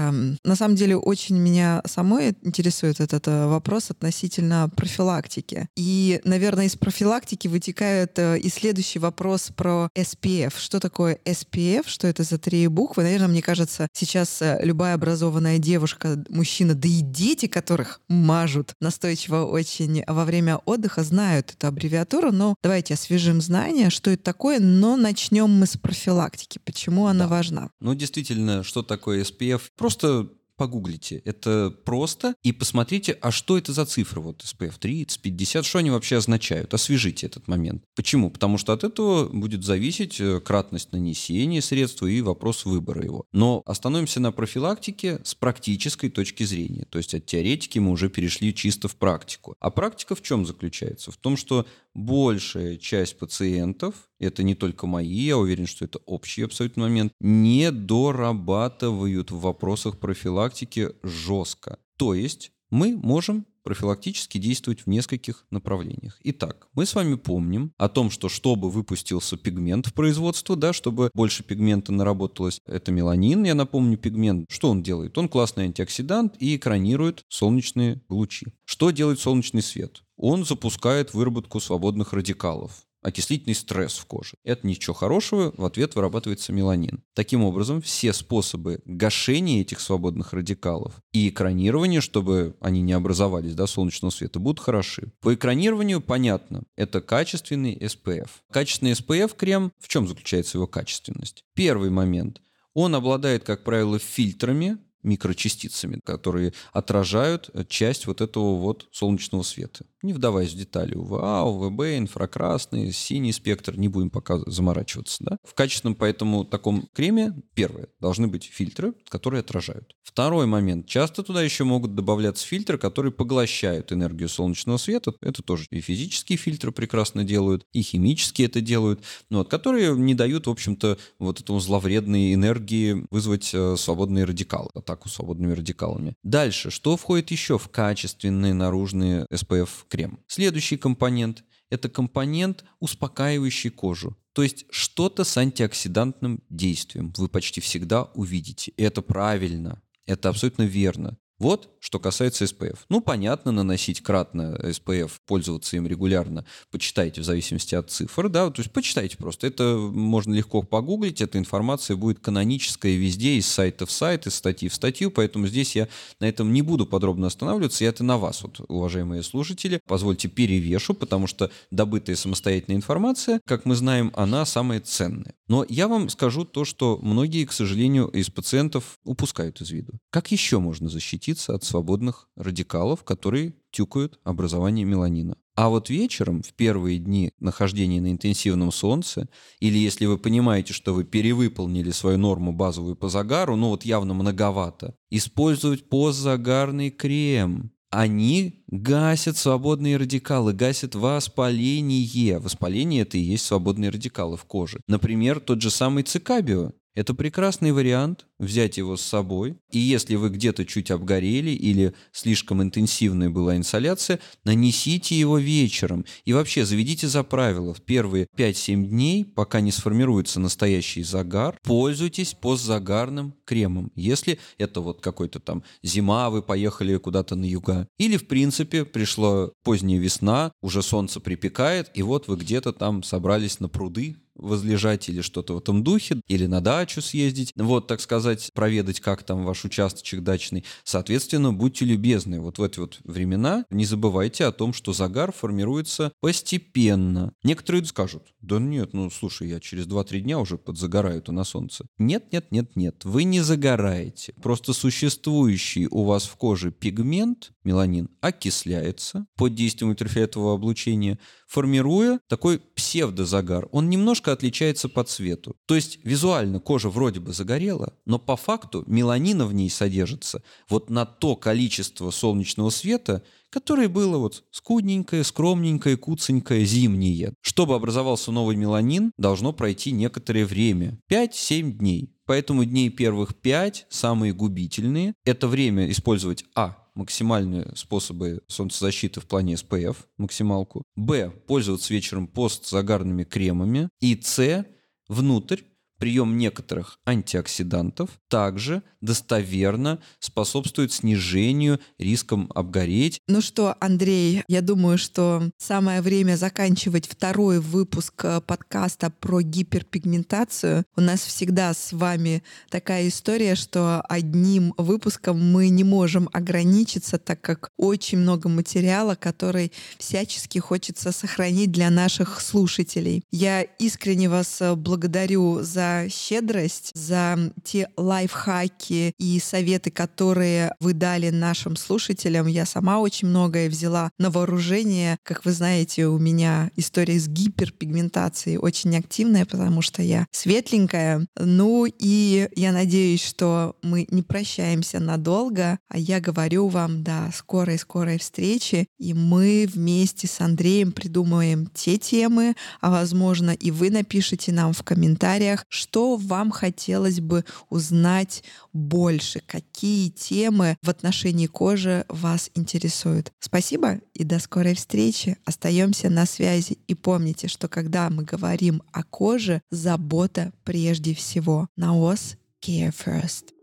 на 0.43 0.55
самом 0.55 0.75
деле 0.75 0.95
очень 0.97 1.37
меня 1.37 1.81
самой 1.85 2.35
интересует 2.41 2.99
этот 2.99 3.27
э, 3.27 3.47
вопрос 3.47 3.91
относительно 3.91 4.69
профилактики. 4.75 5.67
И, 5.75 6.21
наверное, 6.23 6.65
из 6.65 6.75
профилактики 6.75 7.47
вытекает 7.47 8.17
э, 8.17 8.39
и 8.39 8.49
следующий 8.49 8.99
вопрос 8.99 9.51
про 9.55 9.89
SPF. 9.95 10.53
Что 10.57 10.79
такое 10.79 11.19
SPF? 11.25 11.83
Что 11.87 12.07
это 12.07 12.23
за 12.23 12.37
три 12.37 12.67
буквы? 12.67 13.03
Наверное, 13.03 13.27
мне 13.27 13.41
кажется, 13.41 13.87
сейчас 13.93 14.41
э, 14.41 14.59
любая 14.63 14.95
образованная 14.95 15.57
девушка, 15.59 16.23
мужчина, 16.29 16.73
да 16.75 16.87
и 16.87 17.01
дети, 17.01 17.47
которых 17.47 18.01
мажут 18.07 18.73
настойчиво 18.81 19.43
очень 19.45 20.03
во 20.07 20.25
время 20.25 20.57
отдыха, 20.65 21.03
знают 21.03 21.51
эту 21.51 21.67
аббревиатуру. 21.67 22.31
Но 22.31 22.55
давайте 22.63 22.93
освежим 22.93 23.41
знания, 23.41 23.89
что 23.89 24.11
это 24.11 24.23
такое, 24.23 24.59
но 24.59 24.95
начнем 24.95 25.49
мы 25.49 25.65
с 25.65 25.77
профилактики. 25.77 26.59
Почему 26.63 27.07
она 27.07 27.25
Да. 27.25 27.27
важна? 27.29 27.69
Ну, 27.79 27.93
действительно, 27.95 28.63
что 28.63 28.81
такое 28.83 29.21
SPF? 29.21 29.61
Просто 29.77 30.29
погуглите. 30.57 31.21
Это 31.25 31.75
просто. 31.85 32.35
И 32.43 32.51
посмотрите, 32.51 33.17
а 33.21 33.31
что 33.31 33.57
это 33.57 33.73
за 33.73 33.85
цифры? 33.85 34.21
Вот 34.21 34.43
SPF 34.43 34.75
30, 34.79 35.21
50, 35.21 35.65
что 35.65 35.79
они 35.79 35.89
вообще 35.89 36.17
означают? 36.17 36.73
Освежите 36.73 37.25
этот 37.25 37.47
момент. 37.47 37.83
Почему? 37.95 38.29
Потому 38.29 38.57
что 38.57 38.73
от 38.73 38.83
этого 38.83 39.27
будет 39.27 39.63
зависеть 39.63 40.19
э, 40.19 40.39
кратность 40.39 40.91
нанесения 40.91 41.61
средства 41.61 42.07
и 42.07 42.21
вопрос 42.21 42.65
выбора 42.65 43.03
его. 43.03 43.25
Но 43.31 43.61
остановимся 43.65 44.19
на 44.19 44.31
профилактике 44.31 45.19
с 45.23 45.35
практической 45.35 46.09
точки 46.09 46.43
зрения. 46.43 46.85
То 46.89 46.97
есть 46.97 47.13
от 47.13 47.25
теоретики 47.25 47.79
мы 47.79 47.91
уже 47.91 48.09
перешли 48.09 48.53
чисто 48.53 48.87
в 48.87 48.95
практику. 48.95 49.55
А 49.59 49.69
практика 49.69 50.15
в 50.15 50.21
чем 50.21 50.45
заключается? 50.45 51.11
В 51.11 51.17
том, 51.17 51.35
что 51.35 51.65
большая 51.93 52.77
часть 52.77 53.17
пациентов, 53.17 54.09
это 54.19 54.43
не 54.43 54.55
только 54.55 54.87
мои, 54.87 55.07
я 55.07 55.37
уверен, 55.37 55.67
что 55.67 55.85
это 55.85 55.99
общий 56.05 56.43
абсолютно 56.43 56.83
момент, 56.83 57.13
не 57.19 57.71
дорабатывают 57.71 59.31
в 59.31 59.39
вопросах 59.39 59.99
профилактики 59.99 60.91
жестко. 61.03 61.79
То 61.97 62.13
есть 62.13 62.51
мы 62.69 62.97
можем 62.97 63.45
профилактически 63.63 64.37
действовать 64.37 64.81
в 64.81 64.87
нескольких 64.87 65.45
направлениях. 65.49 66.19
Итак, 66.23 66.67
мы 66.73 66.85
с 66.85 66.95
вами 66.95 67.15
помним 67.15 67.73
о 67.77 67.89
том, 67.89 68.09
что 68.09 68.29
чтобы 68.29 68.69
выпустился 68.69 69.37
пигмент 69.37 69.87
в 69.87 69.93
производство, 69.93 70.55
да, 70.55 70.73
чтобы 70.73 71.09
больше 71.13 71.43
пигмента 71.43 71.91
наработалось, 71.91 72.59
это 72.65 72.91
меланин, 72.91 73.43
я 73.43 73.55
напомню, 73.55 73.97
пигмент, 73.97 74.49
что 74.49 74.69
он 74.69 74.83
делает? 74.83 75.17
Он 75.17 75.29
классный 75.29 75.65
антиоксидант 75.65 76.35
и 76.39 76.55
экранирует 76.55 77.23
солнечные 77.29 78.01
лучи. 78.09 78.47
Что 78.65 78.91
делает 78.91 79.19
солнечный 79.19 79.61
свет? 79.61 80.03
Он 80.17 80.45
запускает 80.45 81.13
выработку 81.13 81.59
свободных 81.59 82.13
радикалов 82.13 82.85
окислительный 83.03 83.55
стресс 83.55 83.97
в 83.97 84.05
коже. 84.05 84.35
Это 84.43 84.65
ничего 84.65 84.93
хорошего, 84.93 85.53
в 85.55 85.65
ответ 85.65 85.95
вырабатывается 85.95 86.53
меланин. 86.53 87.03
Таким 87.13 87.43
образом, 87.43 87.81
все 87.81 88.13
способы 88.13 88.81
гашения 88.85 89.61
этих 89.61 89.79
свободных 89.79 90.33
радикалов 90.33 90.93
и 91.11 91.29
экранирования, 91.29 92.01
чтобы 92.01 92.55
они 92.59 92.81
не 92.81 92.93
образовались 92.93 93.55
до 93.55 93.67
солнечного 93.67 94.11
света, 94.11 94.39
будут 94.39 94.59
хороши. 94.59 95.11
По 95.21 95.33
экранированию 95.33 96.01
понятно, 96.01 96.63
это 96.75 97.01
качественный 97.01 97.75
SPF. 97.75 98.29
Качественный 98.51 98.93
SPF-крем, 98.93 99.71
в 99.79 99.87
чем 99.87 100.07
заключается 100.07 100.57
его 100.57 100.67
качественность? 100.67 101.43
Первый 101.53 101.89
момент. 101.89 102.41
Он 102.73 102.95
обладает, 102.95 103.43
как 103.43 103.63
правило, 103.63 103.99
фильтрами, 103.99 104.77
микрочастицами, 105.03 105.99
которые 106.03 106.53
отражают 106.71 107.49
часть 107.67 108.07
вот 108.07 108.21
этого 108.21 108.57
вот 108.57 108.87
солнечного 108.91 109.43
света. 109.43 109.85
Не 110.01 110.13
вдаваясь 110.13 110.53
в 110.53 110.57
детали, 110.57 110.95
УВА, 110.95 111.43
УВБ, 111.43 111.81
инфракрасный, 111.97 112.91
синий 112.91 113.31
спектр, 113.31 113.77
не 113.77 113.87
будем 113.87 114.09
пока 114.09 114.39
заморачиваться. 114.45 115.23
Да? 115.23 115.37
В 115.43 115.53
качественном 115.53 115.95
поэтому 115.95 116.43
таком 116.43 116.89
креме, 116.93 117.33
первое, 117.53 117.87
должны 118.01 118.27
быть 118.27 118.43
фильтры, 118.43 118.93
которые 119.07 119.39
отражают. 119.39 119.95
Второй 120.03 120.45
момент. 120.45 120.87
Часто 120.87 121.23
туда 121.23 121.41
еще 121.41 121.63
могут 121.63 121.95
добавляться 121.95 122.45
фильтры, 122.45 122.77
которые 122.77 123.13
поглощают 123.13 123.93
энергию 123.93 124.27
солнечного 124.27 124.77
света. 124.77 125.13
Это 125.21 125.41
тоже 125.41 125.67
и 125.71 125.79
физические 125.79 126.37
фильтры 126.37 126.71
прекрасно 126.71 127.23
делают, 127.23 127.65
и 127.71 127.81
химические 127.81 128.47
это 128.47 128.59
делают, 128.59 129.01
но 129.29 129.39
вот, 129.39 129.49
которые 129.49 129.95
не 129.95 130.13
дают, 130.13 130.47
в 130.47 130.49
общем-то, 130.49 130.97
вот 131.19 131.39
этому 131.39 131.59
зловредной 131.59 132.33
энергии 132.33 133.05
вызвать 133.09 133.51
э, 133.53 133.75
свободные 133.77 134.25
радикалы, 134.25 134.69
атаку 134.93 135.09
свободными 135.09 135.53
радикалами. 135.53 136.15
Дальше, 136.23 136.69
что 136.69 136.95
входит 136.97 137.31
еще 137.31 137.57
в 137.57 137.69
качественные 137.69 138.53
наружные 138.53 139.25
SPF-крем? 139.31 140.19
Следующий 140.27 140.77
компонент– 140.77 141.43
это 141.69 141.89
компонент, 141.89 142.63
успокаивающий 142.79 143.71
кожу. 143.71 144.15
То 144.33 144.43
есть 144.43 144.65
что-то 144.69 145.23
с 145.23 145.37
антиоксидантным 145.37 146.41
действием 146.49 147.13
вы 147.17 147.27
почти 147.27 147.61
всегда 147.61 148.03
увидите. 148.15 148.71
И 148.77 148.83
это 148.83 149.01
правильно, 149.01 149.81
это 150.05 150.29
абсолютно 150.29 150.63
верно. 150.63 151.17
Вот, 151.43 151.67
что 151.81 151.99
касается 151.99 152.45
SPF. 152.45 152.77
Ну, 152.87 153.01
понятно, 153.01 153.51
наносить 153.51 153.99
кратно 153.99 154.57
SPF, 154.63 155.11
пользоваться 155.27 155.75
им 155.75 155.85
регулярно, 155.85 156.45
почитайте 156.71 157.19
в 157.19 157.25
зависимости 157.25 157.75
от 157.75 157.91
цифр, 157.91 158.29
да, 158.29 158.49
то 158.49 158.61
есть 158.61 158.71
почитайте 158.71 159.17
просто. 159.17 159.47
Это 159.47 159.75
можно 159.75 160.33
легко 160.33 160.63
погуглить, 160.63 161.19
эта 161.19 161.37
информация 161.37 161.97
будет 161.97 162.19
каноническая 162.19 162.93
везде, 162.93 163.35
из 163.35 163.45
сайта 163.45 163.85
в 163.85 163.91
сайт, 163.91 164.25
из 164.25 164.35
статьи 164.35 164.69
в 164.69 164.73
статью, 164.73 165.11
поэтому 165.11 165.47
здесь 165.47 165.75
я 165.75 165.89
на 166.21 166.29
этом 166.29 166.53
не 166.53 166.61
буду 166.61 166.85
подробно 166.85 167.27
останавливаться, 167.27 167.83
и 167.83 167.87
это 167.87 168.05
на 168.05 168.17
вас, 168.17 168.41
вот, 168.43 168.61
уважаемые 168.69 169.21
слушатели, 169.21 169.81
позвольте 169.85 170.29
перевешу, 170.29 170.93
потому 170.93 171.27
что 171.27 171.51
добытая 171.71 172.15
самостоятельная 172.15 172.77
информация, 172.77 173.41
как 173.45 173.65
мы 173.65 173.75
знаем, 173.75 174.13
она 174.15 174.45
самая 174.45 174.79
ценная. 174.79 175.35
Но 175.49 175.65
я 175.67 175.89
вам 175.89 176.07
скажу 176.07 176.45
то, 176.45 176.63
что 176.63 176.97
многие, 177.01 177.43
к 177.43 177.51
сожалению, 177.51 178.07
из 178.07 178.29
пациентов 178.29 178.97
упускают 179.03 179.59
из 179.59 179.71
виду. 179.71 179.99
Как 180.09 180.31
еще 180.31 180.59
можно 180.59 180.87
защититься 181.33 181.55
от 181.55 181.63
свободных 181.63 182.27
радикалов, 182.35 183.03
которые 183.03 183.53
тюкают 183.71 184.19
образование 184.23 184.85
меланина? 184.85 185.35
А 185.55 185.69
вот 185.69 185.89
вечером, 185.89 186.41
в 186.41 186.53
первые 186.53 186.97
дни 186.97 187.31
нахождения 187.39 188.01
на 188.01 188.11
интенсивном 188.11 188.71
солнце, 188.71 189.27
или 189.59 189.77
если 189.77 190.07
вы 190.07 190.17
понимаете, 190.17 190.73
что 190.73 190.93
вы 190.93 191.03
перевыполнили 191.03 191.91
свою 191.91 192.17
норму 192.17 192.53
базовую 192.53 192.95
по 192.95 193.09
загару, 193.09 193.55
ну 193.55 193.69
вот 193.69 193.85
явно 193.85 194.13
многовато, 194.13 194.95
использовать 195.11 195.89
постзагарный 195.89 196.89
крем. 196.89 197.71
Они 197.91 198.63
гасят 198.67 199.37
свободные 199.37 199.97
радикалы, 199.97 200.53
гасят 200.53 200.95
воспаление. 200.95 202.39
Воспаление 202.39 203.03
это 203.03 203.19
и 203.19 203.21
есть 203.21 203.45
свободные 203.45 203.91
радикалы 203.91 204.35
в 204.35 204.45
коже. 204.45 204.79
Например, 204.87 205.39
тот 205.39 205.61
же 205.61 205.69
самый 205.69 206.01
цикабио. 206.01 206.71
Это 206.95 207.15
прекрасный 207.15 207.71
вариант 207.71 208.27
взять 208.37 208.77
его 208.77 208.97
с 208.97 209.01
собой. 209.01 209.55
И 209.71 209.79
если 209.79 210.15
вы 210.15 210.29
где-то 210.29 210.65
чуть 210.65 210.91
обгорели 210.91 211.49
или 211.49 211.93
слишком 212.11 212.61
интенсивная 212.61 213.31
была 213.31 213.57
инсоляция, 213.57 214.19
нанесите 214.43 215.17
его 215.17 215.39
вечером. 215.39 216.05
И 216.25 216.33
вообще 216.33 216.65
заведите 216.65 217.07
за 217.07 217.23
правило 217.23 217.73
в 217.73 217.81
первые 217.81 218.27
5-7 218.37 218.85
дней, 218.85 219.25
пока 219.25 219.59
не 219.59 219.71
сформируется 219.71 220.39
настоящий 220.39 221.01
загар, 221.01 221.57
пользуйтесь 221.63 222.35
постзагарным 222.35 223.33
кремом. 223.45 223.91
Если 223.95 224.39
это 224.59 224.81
вот 224.81 225.01
какой-то 225.01 225.39
там 225.39 225.63
зима, 225.81 226.29
вы 226.29 226.43
поехали 226.43 226.97
куда-то 226.97 227.35
на 227.35 227.45
юга. 227.45 227.87
Или, 227.97 228.17
в 228.17 228.27
принципе, 228.27 228.85
пришла 228.85 229.49
поздняя 229.63 229.99
весна, 229.99 230.51
уже 230.61 230.83
солнце 230.83 231.19
припекает, 231.19 231.89
и 231.95 232.03
вот 232.03 232.27
вы 232.27 232.35
где-то 232.35 232.71
там 232.71 233.01
собрались 233.01 233.59
на 233.59 233.67
пруды, 233.67 234.17
возлежать 234.35 235.09
или 235.09 235.21
что-то 235.21 235.55
в 235.55 235.57
этом 235.57 235.83
духе, 235.83 236.21
или 236.27 236.45
на 236.45 236.61
дачу 236.61 237.01
съездить, 237.01 237.53
вот, 237.55 237.87
так 237.87 238.01
сказать, 238.01 238.49
проведать, 238.53 238.99
как 238.99 239.23
там 239.23 239.45
ваш 239.45 239.65
участочек 239.65 240.21
дачный. 240.23 240.65
Соответственно, 240.83 241.53
будьте 241.53 241.85
любезны, 241.85 242.39
вот 242.39 242.57
в 242.57 242.63
эти 242.63 242.79
вот 242.79 242.99
времена 243.03 243.65
не 243.69 243.85
забывайте 243.85 244.45
о 244.45 244.51
том, 244.51 244.73
что 244.73 244.93
загар 244.93 245.31
формируется 245.31 246.11
постепенно. 246.19 247.33
Некоторые 247.43 247.85
скажут, 247.85 248.23
да 248.41 248.59
нет, 248.59 248.93
ну 248.93 249.09
слушай, 249.09 249.47
я 249.47 249.59
через 249.59 249.85
2-3 249.87 250.19
дня 250.21 250.39
уже 250.39 250.57
подзагораю-то 250.57 251.31
на 251.31 251.43
солнце. 251.43 251.85
Нет, 251.97 252.31
нет, 252.31 252.51
нет, 252.51 252.75
нет, 252.75 253.05
вы 253.05 253.23
не 253.23 253.41
загораете. 253.41 254.33
Просто 254.41 254.73
существующий 254.73 255.87
у 255.87 256.03
вас 256.03 256.25
в 256.25 256.35
коже 256.35 256.71
пигмент, 256.71 257.51
меланин, 257.63 258.09
окисляется 258.21 259.25
под 259.35 259.55
действием 259.55 259.91
ультрафиолетового 259.91 260.55
облучения, 260.55 261.19
формируя 261.47 262.19
такой 262.27 262.59
псевдозагар. 262.59 263.67
Он 263.71 263.89
немножко 263.89 264.22
отличается 264.31 264.89
по 264.89 265.03
цвету. 265.03 265.55
То 265.65 265.75
есть 265.75 265.99
визуально 266.03 266.59
кожа 266.59 266.89
вроде 266.89 267.19
бы 267.19 267.33
загорела, 267.33 267.93
но 268.05 268.19
по 268.19 268.35
факту 268.35 268.83
меланина 268.87 269.45
в 269.45 269.53
ней 269.53 269.69
содержится 269.69 270.41
вот 270.69 270.89
на 270.89 271.05
то 271.05 271.35
количество 271.35 272.11
солнечного 272.11 272.69
света, 272.69 273.23
которое 273.49 273.87
было 273.87 274.17
вот 274.17 274.43
скудненькое, 274.51 275.23
скромненькое, 275.23 275.97
куценькое, 275.97 276.65
зимнее. 276.65 277.33
Чтобы 277.41 277.75
образовался 277.75 278.31
новый 278.31 278.55
меланин, 278.55 279.11
должно 279.17 279.53
пройти 279.53 279.91
некоторое 279.91 280.45
время. 280.45 280.99
5-7 281.11 281.71
дней. 281.71 282.15
Поэтому 282.25 282.65
дней 282.65 282.89
первых 282.89 283.35
5 283.35 283.87
самые 283.89 284.33
губительные. 284.33 285.13
Это 285.25 285.47
время 285.47 285.89
использовать 285.91 286.45
А 286.55 286.82
максимальные 286.95 287.71
способы 287.75 288.41
солнцезащиты 288.47 289.19
в 289.19 289.25
плане 289.25 289.53
SPF, 289.53 289.97
максималку. 290.17 290.83
Б. 290.95 291.29
Пользоваться 291.47 291.93
вечером 291.93 292.27
постзагарными 292.27 293.23
кремами. 293.23 293.89
И 293.99 294.19
С. 294.21 294.65
Внутрь 295.07 295.61
прием 296.03 296.37
некоторых 296.37 296.99
антиоксидантов 297.05 298.09
также 298.27 298.83
достоверно 298.99 299.99
способствует 300.19 300.91
снижению 300.91 301.79
риском 301.97 302.51
обгореть. 302.53 303.21
Ну 303.29 303.39
что, 303.39 303.75
Андрей, 303.79 304.43
я 304.49 304.61
думаю, 304.61 304.97
что 304.97 305.49
самое 305.57 306.01
время 306.01 306.35
заканчивать 306.35 307.07
второй 307.07 307.59
выпуск 307.59 308.13
э, 308.25 308.41
подкаста 308.41 309.11
про 309.11 309.41
гиперпигментацию. 309.41 310.83
У 310.97 311.01
нас 311.01 311.21
всегда 311.21 311.73
с 311.73 311.93
вами 311.93 312.43
такая 312.69 313.07
история, 313.07 313.55
что 313.55 314.01
одним 314.09 314.73
выпуском 314.77 315.39
мы 315.39 315.69
не 315.69 315.85
можем 315.85 316.29
ограничиться, 316.33 317.17
так 317.17 317.39
как 317.39 317.69
очень 317.77 318.17
много 318.17 318.49
материала, 318.49 319.15
который 319.15 319.71
всячески 319.97 320.59
хочется 320.59 321.13
сохранить 321.13 321.71
для 321.71 321.89
наших 321.89 322.41
слушателей. 322.41 323.23
Я 323.31 323.61
искренне 323.61 324.27
вас 324.27 324.61
э, 324.61 324.75
благодарю 324.75 325.61
за 325.61 325.92
щедрость, 326.09 326.91
за 326.93 327.51
те 327.63 327.89
лайфхаки 327.97 329.13
и 329.17 329.39
советы, 329.39 329.91
которые 329.91 330.75
вы 330.79 330.93
дали 330.93 331.29
нашим 331.29 331.75
слушателям. 331.75 332.47
Я 332.47 332.65
сама 332.65 332.99
очень 332.99 333.27
многое 333.27 333.69
взяла 333.69 334.11
на 334.17 334.29
вооружение. 334.29 335.17
Как 335.23 335.45
вы 335.45 335.51
знаете, 335.51 336.07
у 336.07 336.17
меня 336.17 336.71
история 336.75 337.19
с 337.19 337.27
гиперпигментацией 337.27 338.57
очень 338.57 338.95
активная, 338.97 339.45
потому 339.45 339.81
что 339.81 340.01
я 340.01 340.27
светленькая. 340.31 341.25
Ну 341.37 341.85
и 341.85 342.47
я 342.55 342.71
надеюсь, 342.71 343.23
что 343.23 343.75
мы 343.81 344.07
не 344.09 344.21
прощаемся 344.21 344.99
надолго, 344.99 345.79
а 345.89 345.97
я 345.97 346.19
говорю 346.19 346.67
вам 346.67 347.03
до 347.03 347.31
скорой-скорой 347.35 348.19
встречи, 348.19 348.87
и 348.97 349.13
мы 349.13 349.67
вместе 349.71 350.27
с 350.27 350.39
Андреем 350.41 350.91
придумаем 350.91 351.67
те 351.73 351.97
темы, 351.97 352.55
а 352.81 352.89
возможно 352.91 353.51
и 353.51 353.71
вы 353.71 353.89
напишите 353.89 354.51
нам 354.51 354.73
в 354.73 354.83
комментариях, 354.83 355.65
что 355.83 356.15
вам 356.15 356.49
хотелось 356.49 357.19
бы 357.19 357.43
узнать 357.69 358.43
больше, 358.71 359.41
какие 359.45 360.09
темы 360.09 360.77
в 360.81 360.89
отношении 360.89 361.47
кожи 361.47 362.05
вас 362.07 362.49
интересуют. 362.55 363.33
Спасибо 363.39 363.99
и 364.13 364.23
до 364.23 364.39
скорой 364.39 364.75
встречи. 364.75 365.37
Остаемся 365.43 366.09
на 366.09 366.25
связи 366.25 366.77
и 366.87 366.95
помните, 366.95 367.49
что 367.49 367.67
когда 367.67 368.09
мы 368.09 368.23
говорим 368.23 368.81
о 368.93 369.03
коже, 369.03 369.61
забота 369.71 370.53
прежде 370.63 371.13
всего. 371.13 371.67
Наос 371.75 372.37
Care 372.61 372.93
First. 372.93 373.62